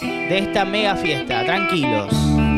de 0.00 0.38
esta 0.38 0.64
mega 0.64 0.96
fiesta. 0.96 1.44
Tranquilos. 1.44 2.08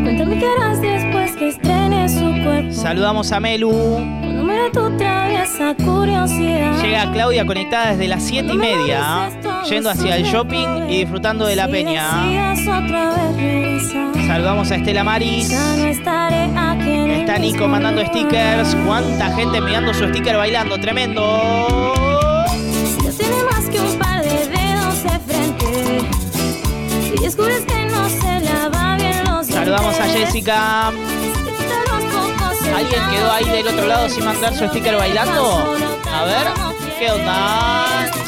Cuéntame 0.02 0.38
qué 0.38 0.46
harás 0.46 0.80
después 0.80 1.36
que 1.36 1.48
estrene 1.48 2.08
su 2.08 2.42
cuerpo. 2.44 2.72
Saludamos 2.72 3.32
a 3.32 3.40
Melu. 3.40 3.70
Cuando 3.70 4.44
muera 4.44 4.70
tu 4.72 4.96
traviesa 4.96 5.74
curiosidad. 5.76 6.80
Llega 6.82 7.10
Claudia 7.12 7.46
conectada 7.46 7.90
desde 7.92 8.08
las 8.08 8.22
7 8.22 8.52
y 8.52 8.58
media, 8.58 9.30
yendo 9.68 9.90
hacia 9.90 10.16
el 10.16 10.24
shopping 10.24 10.88
y 10.88 10.98
disfrutando 10.98 11.46
de 11.46 11.56
la 11.56 11.68
peña. 11.68 12.54
Saludamos 14.26 14.70
a 14.70 14.76
Estela 14.76 15.04
Maris. 15.04 15.50
Está 15.50 17.38
Nico 17.38 17.68
mandando 17.68 18.04
stickers. 18.06 18.74
¿Cuánta 18.86 19.34
gente 19.34 19.60
mirando 19.60 19.94
su 19.94 20.08
sticker 20.08 20.36
bailando? 20.36 20.78
Tremendo. 20.78 21.94
Ya 23.04 23.10
tiene 23.10 23.44
más 23.50 23.68
que 23.68 23.80
un 23.80 23.98
par 23.98 24.22
de 24.22 24.46
dedos 24.48 25.02
de 25.02 25.18
frente. 25.20 26.00
Si 27.02 27.22
descubres 27.22 27.64
que 27.64 27.84
no 27.86 28.08
se 28.08 28.40
lava 28.40 28.96
bien 28.96 29.24
los 29.24 29.46
Saludamos 29.46 29.98
a 29.98 30.04
Jessica. 30.04 30.88
¿Alguien 32.74 33.02
quedó 33.10 33.32
ahí 33.32 33.44
del 33.44 33.68
otro 33.68 33.86
lado 33.86 34.08
sin 34.08 34.24
mandar 34.24 34.54
su 34.54 34.66
sticker 34.68 34.96
bailando? 34.96 35.76
A 36.12 36.24
ver, 36.24 36.46
¿qué 36.98 37.10
onda? 37.10 38.21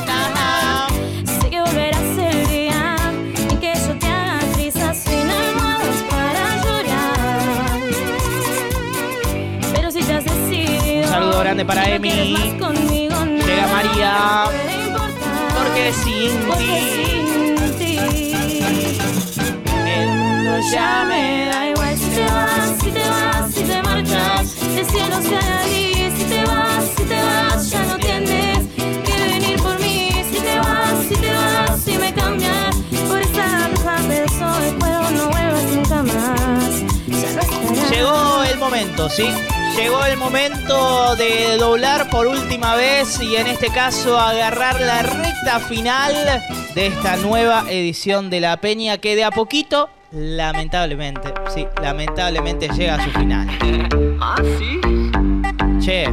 Saludo 11.35 11.41
grande 11.41 11.65
para 11.65 11.89
Emi. 11.89 12.37
Llega 13.47 13.67
María. 13.69 14.45
Porque 15.57 15.93
sin 15.93 16.33
ti. 17.79 17.99
El 19.87 20.63
ya 20.73 21.05
me 21.09 21.47
da 21.47 21.69
igual 21.69 21.97
si 21.97 22.11
te 22.11 22.25
vas, 22.25 22.79
si 22.83 22.91
te 22.91 23.09
vas, 23.09 23.55
si 23.55 23.63
te 23.63 23.83
marchas. 23.83 24.57
El 24.77 24.87
cielo 24.87 25.23
se 25.23 25.37
hará 25.37 25.63
gris 25.67 26.13
si 26.17 26.25
te 26.25 26.45
vas, 26.45 26.85
si 26.97 27.05
te 27.05 27.23
vas, 27.23 27.71
ya 27.71 27.83
no 27.85 27.97
tienes 27.99 28.59
que 28.77 29.17
venir 29.33 29.57
por 29.61 29.79
mí. 29.81 30.11
Si 30.31 30.41
te 30.41 30.59
vas, 30.59 31.05
si 31.09 31.17
te 31.17 31.33
vas, 31.33 31.81
si 31.81 31.99
me 31.99 32.15
cambias 32.15 32.77
por 33.09 33.21
esta 33.21 33.69
misma 33.69 33.97
persona, 34.09 34.67
espero 34.67 35.11
no 35.11 35.29
vuelvas 35.31 35.65
nunca 35.75 36.03
más. 36.03 36.73
Ya 37.09 37.31
no. 37.33 37.91
Llegó 37.91 38.43
el 38.45 38.59
momento, 38.59 39.09
¿sí? 39.11 39.29
Llegó 39.77 40.05
el 40.05 40.17
momento 40.17 41.17
de 41.17 41.57
doblar 41.59 42.09
por 42.09 42.29
última 42.29 42.77
vez 42.77 43.21
y 43.21 43.35
en 43.37 43.49
este 43.49 43.67
caso 43.69 44.19
agarrar 44.19 44.81
la 44.81 45.03
recta 45.03 45.59
final 45.59 46.15
de 46.75 46.87
esta 46.87 47.17
nueva 47.17 47.65
edición 47.69 48.31
de 48.31 48.41
La 48.41 48.57
Peña 48.59 48.99
que 48.99 49.17
de 49.17 49.25
a 49.25 49.33
poquito, 49.33 49.91
lamentablemente, 50.13 51.35
sí, 51.53 51.67
lamentablemente 51.83 52.69
llega 52.69 52.95
a 52.95 53.05
su 53.05 53.11
final. 53.11 53.49
Ah, 54.21 54.37
sí. 54.59 54.81
Che, 55.85 56.07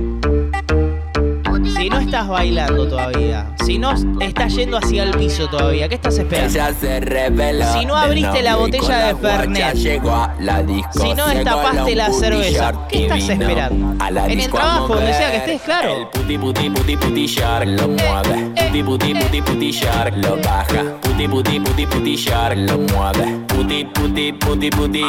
si 1.82 1.90
no 1.90 2.00
estás 2.00 2.28
bailando 2.28 2.88
todavía, 2.88 3.56
si 3.66 3.80
no 3.80 3.94
estás 4.20 4.54
yendo 4.54 4.78
hacia 4.78 5.04
el 5.04 5.18
piso 5.18 5.48
todavía, 5.48 5.90
¿qué 5.90 5.96
estás 5.96 6.16
esperando? 6.16 6.54
Ella 6.54 6.74
se 6.80 7.00
revela. 7.00 7.74
Si 7.74 7.86
no 7.86 7.96
abriste 7.96 8.44
la 8.44 8.56
botella 8.56 9.08
de 9.08 9.16
Fernet, 9.16 10.04
la 10.40 10.62
disco, 10.62 11.02
si 11.02 11.14
no 11.16 11.28
destapaste 11.28 11.96
la 11.96 12.12
cerveza, 12.12 12.88
¿qué 12.88 13.04
estás 13.04 13.30
esperando? 13.30 14.06
En 14.28 14.40
el 14.40 14.52
trabajo, 14.52 14.96
donde 14.96 15.14
sea 15.14 15.32
que 15.32 15.38
estés, 15.38 15.62
claro. 15.64 15.96
El 15.96 16.08
puti 16.08 16.38
puti 16.38 16.70
puti 16.70 16.98
puti 16.98 17.26
shark 17.26 17.68
lo 17.68 17.88
mueve. 17.88 18.52
Puti 18.56 18.84
puti 18.84 19.14
puti 19.16 19.42
puti 19.42 19.72
shark 19.72 20.16
lo 20.18 20.38
baja. 20.38 20.84
Puti 21.02 21.28
puti 21.28 21.60
puti 21.60 21.86
puti 21.88 22.16
shark 22.16 22.58
lo 22.58 22.78
mueve. 22.78 23.40
Puti 23.48 23.86
puti 23.86 24.34
puti 24.34 24.70
puti. 24.70 25.04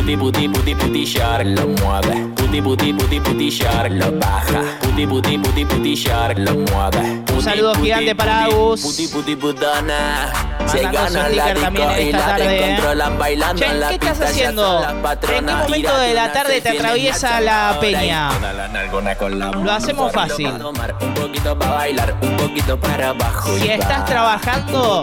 Puti 0.00 0.16
puti 0.16 0.48
puti 0.48 0.74
puti 0.74 1.04
shark 1.04 1.44
lo 1.44 1.68
mueve. 1.76 2.32
Puti 2.34 2.62
puti 2.62 2.88
puti 2.94 3.20
puti 3.20 3.50
shark 3.50 3.92
lo 3.92 4.10
baja. 4.16 4.64
Puti 4.80 5.06
puti 5.06 5.36
puti 5.36 5.62
puti 5.66 5.94
shark 5.94 6.38
lo 6.38 6.54
mueve. 6.54 7.20
Un 7.34 7.42
saludo 7.42 7.74
gigante 7.74 8.14
para 8.14 8.44
Agus. 8.44 8.80
Puti 8.80 9.08
puti 9.08 9.36
putona. 9.36 10.32
Se 10.66 10.82
Mandando 10.82 11.08
su 11.08 11.14
gana 11.14 11.28
la 11.28 11.42
sticker 11.42 11.54
disco 11.54 11.60
también 11.60 11.90
en 11.90 12.00
y 12.00 12.10
esta 12.10 12.18
la 12.18 12.26
tarde, 12.26 12.48
descontrolan 12.48 13.18
bailando 13.18 13.60
Che, 13.60 13.70
en 13.70 13.80
la 13.80 13.88
¿qué 13.88 13.94
estás 13.94 14.20
haciendo? 14.20 14.84
¿En 14.84 15.46
qué 15.46 15.52
momento 15.52 15.98
de 15.98 16.14
la 16.14 16.32
tarde 16.32 16.60
te 16.60 16.68
atraviesa 16.68 17.40
la 17.40 17.76
peña? 17.80 18.30
Lo 19.62 19.72
hacemos 19.72 20.12
fácil. 20.12 20.48
Un 20.48 21.14
poquito 21.14 21.58
para 21.58 21.72
bailar, 21.72 22.16
un 22.22 22.36
poquito 22.36 22.78
para 22.78 23.08
abajo. 23.08 23.58
Si 23.58 23.68
estás 23.68 24.04
trabajando, 24.04 25.02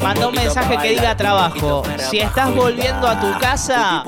manda 0.00 0.26
un 0.26 0.34
mensaje 0.34 0.78
que 0.78 0.90
diga 0.90 1.14
trabajo. 1.14 1.82
Si 2.10 2.18
estás 2.18 2.54
volviendo 2.54 3.06
a 3.06 3.20
tu 3.20 3.38
casa, 3.38 3.99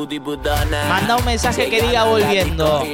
Manda 0.88 1.16
un 1.16 1.24
mensaje 1.24 1.68
que 1.68 1.82
diga 1.82 2.04
volviendo. 2.04 2.84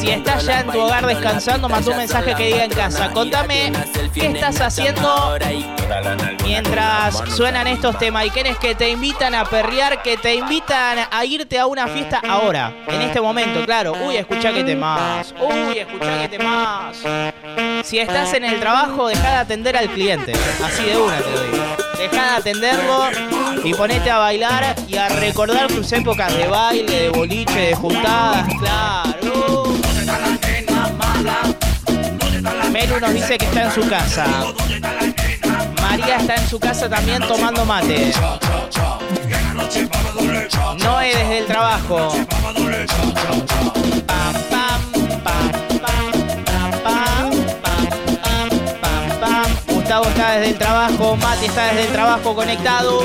Si 0.00 0.10
estás 0.10 0.44
ya 0.44 0.60
en 0.60 0.70
tu 0.70 0.80
hogar 0.80 1.06
descansando, 1.06 1.68
manda 1.68 1.90
un 1.90 1.96
mensaje 1.98 2.34
que 2.34 2.46
diga 2.46 2.64
en 2.64 2.70
casa. 2.70 3.10
Contame 3.10 3.72
qué 4.14 4.26
estás 4.26 4.60
haciendo 4.60 5.36
mientras 6.44 7.22
suenan 7.34 7.66
estos 7.66 7.98
temas 7.98 8.26
y 8.26 8.30
quienes 8.30 8.56
que 8.58 8.74
te 8.74 8.90
invitan 8.90 9.34
a 9.34 9.44
perrear, 9.44 10.02
que 10.02 10.16
te 10.16 10.34
invitan 10.34 10.98
a 11.10 11.24
irte 11.24 11.58
a 11.58 11.66
una 11.66 11.86
fiesta 11.88 12.20
ahora, 12.26 12.72
en 12.88 13.02
este 13.02 13.20
momento, 13.20 13.64
claro. 13.64 13.94
Uy, 14.04 14.16
escucha 14.16 14.52
que 14.52 14.64
te 14.64 14.76
más. 14.76 15.34
Uy, 15.40 15.78
escucha 15.78 16.22
que 16.22 16.28
te 16.28 16.38
más. 16.38 16.96
Si 17.84 17.98
estás 17.98 18.32
en 18.34 18.44
el 18.44 18.58
trabajo, 18.60 19.08
deja 19.08 19.30
de 19.30 19.36
atender 19.36 19.76
al 19.76 19.88
cliente. 19.88 20.32
Así 20.64 20.84
de 20.84 20.96
una 20.96 21.18
te 21.18 21.30
digo. 21.30 21.64
Deja 21.98 22.22
de 22.22 22.36
atenderlo 22.36 23.08
y 23.64 23.74
ponete 23.74 24.10
a 24.10 24.18
bailar 24.18 24.75
y 24.88 24.96
a 24.96 25.08
recordar 25.08 25.70
sus 25.70 25.90
épocas 25.92 26.34
de 26.36 26.46
baile, 26.46 27.02
de 27.02 27.08
boliche, 27.10 27.60
de 27.60 27.74
juntadas, 27.74 28.46
claro. 28.58 29.64
Melu 32.70 33.00
nos 33.00 33.12
dice 33.12 33.38
que 33.38 33.46
está 33.46 33.64
en 33.64 33.72
su 33.72 33.88
casa. 33.88 34.26
María 35.80 36.16
está 36.18 36.36
en 36.36 36.48
su 36.48 36.60
casa 36.60 36.88
también 36.88 37.22
tomando 37.26 37.64
mate. 37.64 38.12
Noé 40.78 41.16
desde 41.16 41.38
el 41.38 41.46
trabajo. 41.46 42.12
Pam, 44.06 44.34
pam, 44.50 44.80
pam, 49.20 49.46
Gustavo 49.68 50.08
está 50.08 50.32
desde 50.32 50.50
el 50.50 50.58
trabajo, 50.58 51.16
Mati 51.16 51.46
está 51.46 51.66
desde 51.66 51.84
el 51.84 51.92
trabajo 51.92 52.34
conectado 52.34 53.00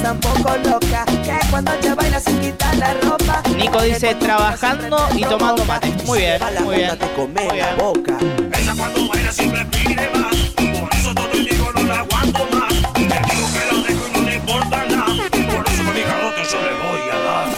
está 0.00 0.12
un 0.12 0.20
poco 0.20 0.56
loca, 0.64 1.04
que 1.04 1.38
cuando 1.50 1.72
ella 1.74 1.94
baila 1.94 2.20
se 2.20 2.32
quita 2.38 2.72
la 2.74 2.94
ropa. 2.94 3.42
Nico 3.56 3.82
dice 3.82 4.14
trabajando 4.14 4.96
y 5.14 5.22
tomando 5.24 5.64
mate. 5.66 5.88
Muy 6.06 6.20
bien, 6.20 6.40
muy 6.64 6.76
bien. 6.76 6.98
Muy 7.16 7.52
bien. 7.52 7.76
boca. 7.76 8.16
Esa 8.52 8.74
cuando 8.74 9.08
baila 9.08 9.32
siempre 9.32 9.64
pide 9.66 10.10
más. 10.14 10.36
Por 10.80 10.94
eso 10.94 11.14
todo 11.14 11.30
el 11.32 11.44
digo 11.44 11.70
no 11.74 11.82
la 11.82 11.98
aguanto 12.00 12.46
más. 12.50 12.72
Le 12.72 13.18
digo 13.30 13.46
que 13.52 13.62
la 13.68 13.88
dejo 13.88 14.08
y 14.08 14.12
no 14.12 14.20
le 14.22 14.34
importa 14.36 14.84
nada. 14.86 15.06
Por 15.06 15.68
eso 15.68 15.84
con 15.84 15.94
mi 15.94 16.00
garrote 16.00 16.42
yo 16.50 16.58
le 16.66 16.72
voy 16.82 17.04
a 17.12 17.18
dar. 17.26 17.48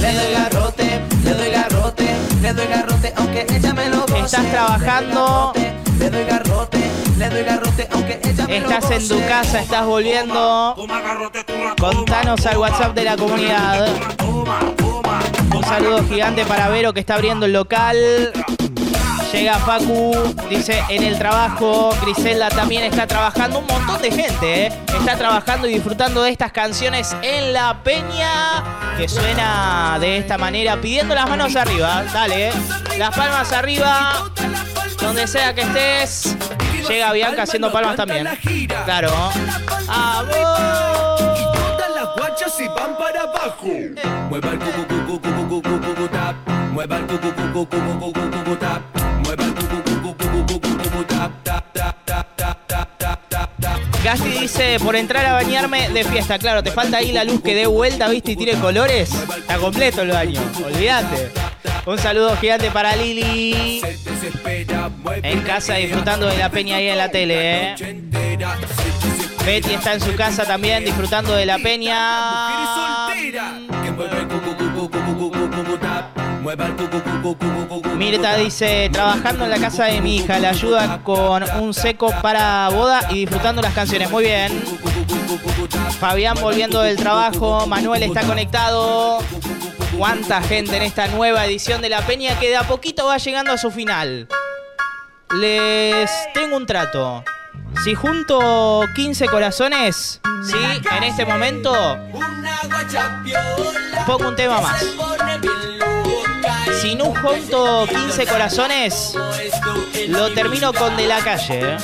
Le 0.00 0.12
doy 0.12 0.32
garrote, 0.34 1.00
le 1.24 1.34
doy 1.34 1.50
garrote, 1.50 2.16
le 2.42 2.52
doy 2.52 2.66
estás 4.28 4.50
trabajando, 4.50 5.52
Le 5.54 5.64
doy 5.64 5.70
garrote, 5.70 5.74
le 5.98 6.10
doy 6.10 6.24
garrote, 6.26 6.47
estás 7.20 8.90
en 8.90 9.08
tu 9.08 9.18
casa, 9.26 9.60
estás 9.60 9.84
volviendo, 9.86 10.76
contanos 11.80 12.46
al 12.46 12.58
WhatsApp 12.58 12.94
de 12.94 13.04
la 13.04 13.16
comunidad. 13.16 13.88
Un 15.54 15.64
saludo 15.64 16.04
gigante 16.08 16.44
para 16.44 16.68
Vero 16.68 16.92
que 16.92 17.00
está 17.00 17.14
abriendo 17.14 17.46
el 17.46 17.52
local. 17.52 17.96
Llega 19.32 19.58
Facu, 19.58 20.34
dice 20.48 20.82
en 20.88 21.02
el 21.02 21.18
trabajo. 21.18 21.90
Griselda 22.02 22.48
también 22.48 22.84
está 22.84 23.06
trabajando. 23.06 23.58
Un 23.58 23.66
montón 23.66 24.00
de 24.00 24.10
gente 24.10 24.66
¿eh? 24.66 24.72
está 24.98 25.16
trabajando 25.16 25.68
y 25.68 25.74
disfrutando 25.74 26.22
de 26.22 26.30
estas 26.30 26.52
canciones 26.52 27.14
en 27.22 27.52
la 27.52 27.82
peña. 27.82 28.64
Que 28.96 29.06
suena 29.08 29.98
de 30.00 30.18
esta 30.18 30.38
manera, 30.38 30.80
pidiendo 30.80 31.14
las 31.14 31.28
manos 31.28 31.56
arriba. 31.56 32.04
Dale, 32.12 32.48
¿eh? 32.48 32.52
las 32.96 33.14
palmas 33.14 33.52
arriba. 33.52 34.30
Donde 35.00 35.26
sea 35.26 35.54
que 35.54 35.60
estés. 35.60 36.36
Llega 36.88 37.12
Bianca 37.12 37.42
haciendo 37.42 37.70
palmas 37.70 37.96
también. 37.96 38.26
Claro. 38.84 39.10
¡A 39.88 40.24
Todas 40.30 41.94
las 41.94 42.16
guachas 42.16 42.60
y 42.60 42.68
van 42.68 42.96
para 42.96 43.22
abajo. 43.22 43.68
Mueva 44.30 44.50
el 44.52 44.58
cucu 44.58 45.20
cucu 45.20 45.62
cucu 45.62 46.08
tap. 46.08 46.36
Mueva 46.72 46.96
el 46.96 47.06
cucu 47.06 47.32
cucu 47.34 47.66
cucu 47.68 48.12
cucu 48.12 48.56
tap. 48.56 48.82
Mueva 49.24 49.44
el 49.44 49.54
cucu 49.54 49.82
cucu 49.82 50.60
cucu 50.62 51.04
tap 51.04 51.30
tap 51.44 51.72
tap 51.74 52.04
tap 52.06 52.36
tap 52.36 52.66
tap 52.66 52.98
tap 52.98 53.28
tap 53.28 53.50
tap. 53.60 53.80
Gasti 54.02 54.30
dice, 54.30 54.78
por 54.80 54.96
entrar 54.96 55.26
a 55.26 55.34
bañarme 55.34 55.90
de 55.90 56.04
fiesta. 56.04 56.38
Claro, 56.38 56.62
te 56.62 56.70
falta 56.70 56.98
ahí 56.98 57.12
la 57.12 57.24
luz 57.24 57.42
que 57.42 57.54
dé 57.54 57.66
vuelta, 57.66 58.08
viste, 58.08 58.32
y 58.32 58.36
tire 58.36 58.54
colores. 58.54 59.10
Está 59.12 59.58
completo 59.58 60.02
el 60.02 60.10
baño, 60.10 60.40
olvídate. 60.64 61.47
Un 61.88 61.96
saludo 61.96 62.36
gigante 62.36 62.70
para 62.70 62.94
Lili. 62.94 63.80
En 65.22 65.40
casa 65.40 65.76
disfrutando 65.76 66.26
de 66.26 66.36
la 66.36 66.50
peña 66.50 66.76
ahí 66.76 66.88
en 66.88 66.98
la 66.98 67.10
tele, 67.10 67.72
¿eh? 67.72 67.74
Betty 69.46 69.72
está 69.72 69.94
en 69.94 70.00
su 70.02 70.14
casa 70.14 70.44
también 70.44 70.84
disfrutando 70.84 71.32
de 71.32 71.46
la 71.46 71.56
peña. 71.56 73.08
Mirta 77.96 78.36
dice, 78.36 78.90
trabajando 78.92 79.44
en 79.44 79.50
la 79.50 79.58
casa 79.58 79.86
de 79.86 80.02
mi 80.02 80.16
hija, 80.16 80.38
le 80.38 80.48
ayuda 80.48 81.02
con 81.02 81.42
un 81.58 81.72
seco 81.72 82.12
para 82.20 82.68
boda 82.68 83.00
y 83.12 83.20
disfrutando 83.20 83.62
las 83.62 83.72
canciones. 83.72 84.10
Muy 84.10 84.24
bien. 84.24 84.62
Fabián 85.98 86.36
volviendo 86.38 86.82
del 86.82 86.96
trabajo, 86.96 87.66
Manuel 87.66 88.02
está 88.02 88.24
conectado. 88.24 89.20
Cuánta 89.98 90.40
gente 90.42 90.76
en 90.76 90.84
esta 90.84 91.08
nueva 91.08 91.44
edición 91.44 91.82
de 91.82 91.88
La 91.88 92.06
Peña 92.06 92.38
que 92.38 92.48
de 92.48 92.56
a 92.56 92.62
poquito 92.62 93.06
va 93.06 93.18
llegando 93.18 93.50
a 93.50 93.58
su 93.58 93.72
final. 93.72 94.28
Les 95.34 96.08
tengo 96.32 96.56
un 96.56 96.66
trato. 96.66 97.24
Si 97.82 97.96
junto 97.96 98.84
15 98.94 99.26
corazones, 99.26 100.20
sí, 100.44 100.56
en 100.96 101.02
este 101.02 101.26
momento 101.26 101.98
pongo 104.06 104.28
un 104.28 104.36
tema 104.36 104.60
más. 104.60 104.86
Si 106.80 106.94
no 106.94 107.06
junto 107.06 107.88
15 107.88 108.26
corazones, 108.26 109.14
lo 110.06 110.32
termino 110.32 110.72
con 110.72 110.96
de 110.96 111.08
la 111.08 111.18
calle. 111.18 111.72
¿eh? 111.72 111.76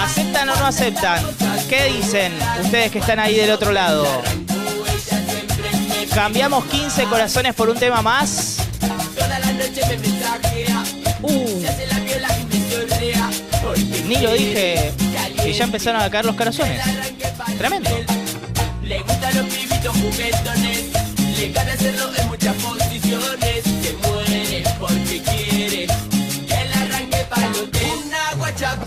¿Aceptan 0.00 0.50
o 0.50 0.54
no 0.54 0.66
aceptan? 0.66 1.20
¿Qué 1.68 1.86
dicen 1.86 2.32
ustedes 2.62 2.92
que 2.92 3.00
están 3.00 3.18
ahí 3.18 3.34
del 3.34 3.50
otro 3.50 3.72
lalo? 3.72 4.06
¿Cambiamos 6.16 6.64
15 6.64 7.04
corazones 7.04 7.54
por 7.54 7.68
un 7.68 7.78
tema 7.78 8.00
más? 8.00 8.56
Uh, 11.20 11.62
ni 14.08 14.16
lo 14.16 14.32
dije 14.32 14.92
que 15.42 15.52
ya 15.52 15.64
empezaron 15.64 16.00
a 16.00 16.08
caer 16.08 16.24
los 16.24 16.34
corazones. 16.34 16.80
Tremendo. 17.58 17.90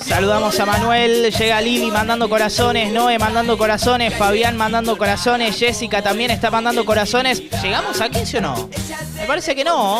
Saludamos 0.06 0.60
a 0.60 0.66
Manuel, 0.66 1.32
llega 1.32 1.62
Lili 1.62 1.92
mandando 1.92 2.30
corazones, 2.30 2.92
Noé 2.92 3.20
mandando 3.20 3.58
corazones, 3.58 4.14
Fabián 4.16 4.58
mandando 4.58 4.98
corazones, 4.98 5.58
Jessica 5.58 6.02
también 6.02 6.32
está 6.32 6.50
mandando 6.50 6.84
corazones. 6.86 7.44
¿Llegamos 7.62 8.02
a 8.02 8.10
15 8.10 8.38
o 8.40 8.42
no? 8.42 8.70
Me 9.16 9.26
parece 9.28 9.56
que 9.56 9.64
no. 9.64 10.00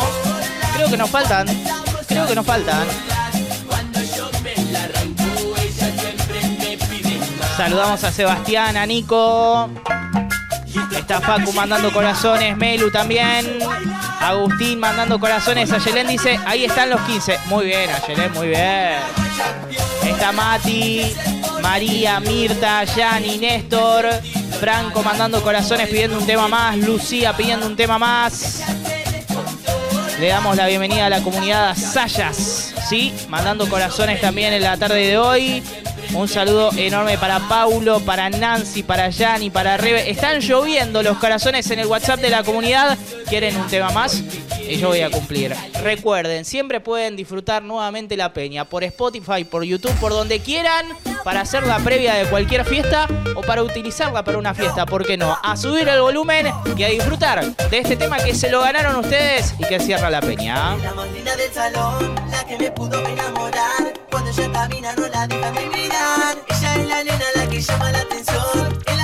Creo 0.74 0.88
que 0.88 0.96
nos 0.96 1.10
faltan. 1.10 1.46
Creo 2.08 2.26
que 2.26 2.34
nos 2.34 2.44
faltan. 2.44 2.86
Saludamos 7.56 8.02
a 8.04 8.10
Sebastián, 8.10 8.76
a 8.76 8.86
Nico. 8.86 9.68
Está 10.96 11.20
Facu 11.20 11.52
mandando 11.52 11.92
corazones, 11.92 12.56
Melu 12.56 12.90
también. 12.90 13.58
Agustín 14.20 14.78
mandando 14.80 15.20
corazones. 15.20 15.70
Ayelén 15.70 16.08
dice, 16.08 16.38
ahí 16.46 16.64
están 16.64 16.90
los 16.90 17.00
15. 17.02 17.38
Muy 17.46 17.66
bien, 17.66 17.90
Ayelén, 17.90 18.32
muy 18.32 18.48
bien. 18.48 19.19
Está 20.06 20.32
Mati, 20.32 21.14
María, 21.62 22.20
Mirta, 22.20 22.84
Yani, 22.84 23.38
Néstor. 23.38 24.06
Franco 24.58 25.02
mandando 25.02 25.42
corazones 25.42 25.88
pidiendo 25.88 26.18
un 26.18 26.26
tema 26.26 26.48
más. 26.48 26.76
Lucía 26.76 27.36
pidiendo 27.36 27.66
un 27.66 27.76
tema 27.76 27.98
más. 27.98 28.62
Le 30.18 30.28
damos 30.28 30.54
la 30.54 30.66
bienvenida 30.66 31.06
a 31.06 31.08
la 31.08 31.22
comunidad 31.22 31.74
Sayas, 31.74 32.74
¿sí? 32.90 33.14
Mandando 33.28 33.66
corazones 33.68 34.20
también 34.20 34.52
en 34.52 34.62
la 34.62 34.76
tarde 34.76 35.06
de 35.06 35.16
hoy. 35.16 35.62
Un 36.12 36.28
saludo 36.28 36.70
enorme 36.76 37.16
para 37.16 37.38
Paulo, 37.48 38.00
para 38.00 38.28
Nancy, 38.28 38.82
para 38.82 39.08
Yani, 39.08 39.48
para 39.48 39.76
Rebe. 39.76 40.10
Están 40.10 40.40
lloviendo 40.40 41.02
los 41.02 41.16
corazones 41.18 41.70
en 41.70 41.78
el 41.78 41.86
WhatsApp 41.86 42.20
de 42.20 42.30
la 42.30 42.42
comunidad. 42.42 42.98
¿Quieren 43.28 43.56
un 43.56 43.66
tema 43.68 43.90
más? 43.92 44.22
Y 44.70 44.76
yo 44.76 44.88
voy 44.88 45.00
a 45.00 45.10
cumplir. 45.10 45.54
Recuerden, 45.82 46.44
siempre 46.44 46.80
pueden 46.80 47.16
disfrutar 47.16 47.62
nuevamente 47.62 48.16
la 48.16 48.32
peña 48.32 48.64
por 48.64 48.84
Spotify, 48.84 49.42
por 49.42 49.64
YouTube, 49.64 49.92
por 50.00 50.12
donde 50.12 50.38
quieran, 50.38 50.86
para 51.24 51.40
hacer 51.40 51.66
la 51.66 51.78
previa 51.80 52.14
de 52.14 52.26
cualquier 52.26 52.64
fiesta 52.64 53.08
o 53.34 53.42
para 53.42 53.64
utilizarla 53.64 54.22
para 54.24 54.38
una 54.38 54.54
fiesta, 54.54 54.86
¿por 54.86 55.04
qué 55.04 55.16
no? 55.16 55.36
A 55.42 55.56
subir 55.56 55.88
el 55.88 56.00
volumen 56.00 56.52
y 56.76 56.82
a 56.84 56.88
disfrutar 56.88 57.44
de 57.56 57.78
este 57.78 57.96
tema 57.96 58.18
que 58.18 58.32
se 58.32 58.48
lo 58.48 58.60
ganaron 58.60 58.94
ustedes 58.96 59.54
y 59.58 59.64
que 59.64 59.80
cierra 59.80 60.08
la 60.08 60.20
peña. 60.20 60.76
La 60.76 60.94
madrina 60.94 61.34
del 61.34 61.52
salón, 61.52 62.14
la 62.30 62.46
que 62.46 62.56
me 62.56 62.70
pudo 62.70 63.04
enamorar. 63.06 63.92
Cuando 64.10 64.30
ella 64.30 64.52
camina 64.52 64.94
no 64.94 65.08
la 65.08 65.26
dejan 65.26 65.54
de 65.54 65.66
mirar. 65.66 66.36
Ella 66.48 66.74
es 66.76 66.88
la 66.88 67.04
nena 67.04 67.24
la 67.34 67.48
que 67.48 67.60
llama 67.60 67.92
la 67.92 67.98
atención. 67.98 68.99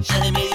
Hallelujah. 0.00 0.51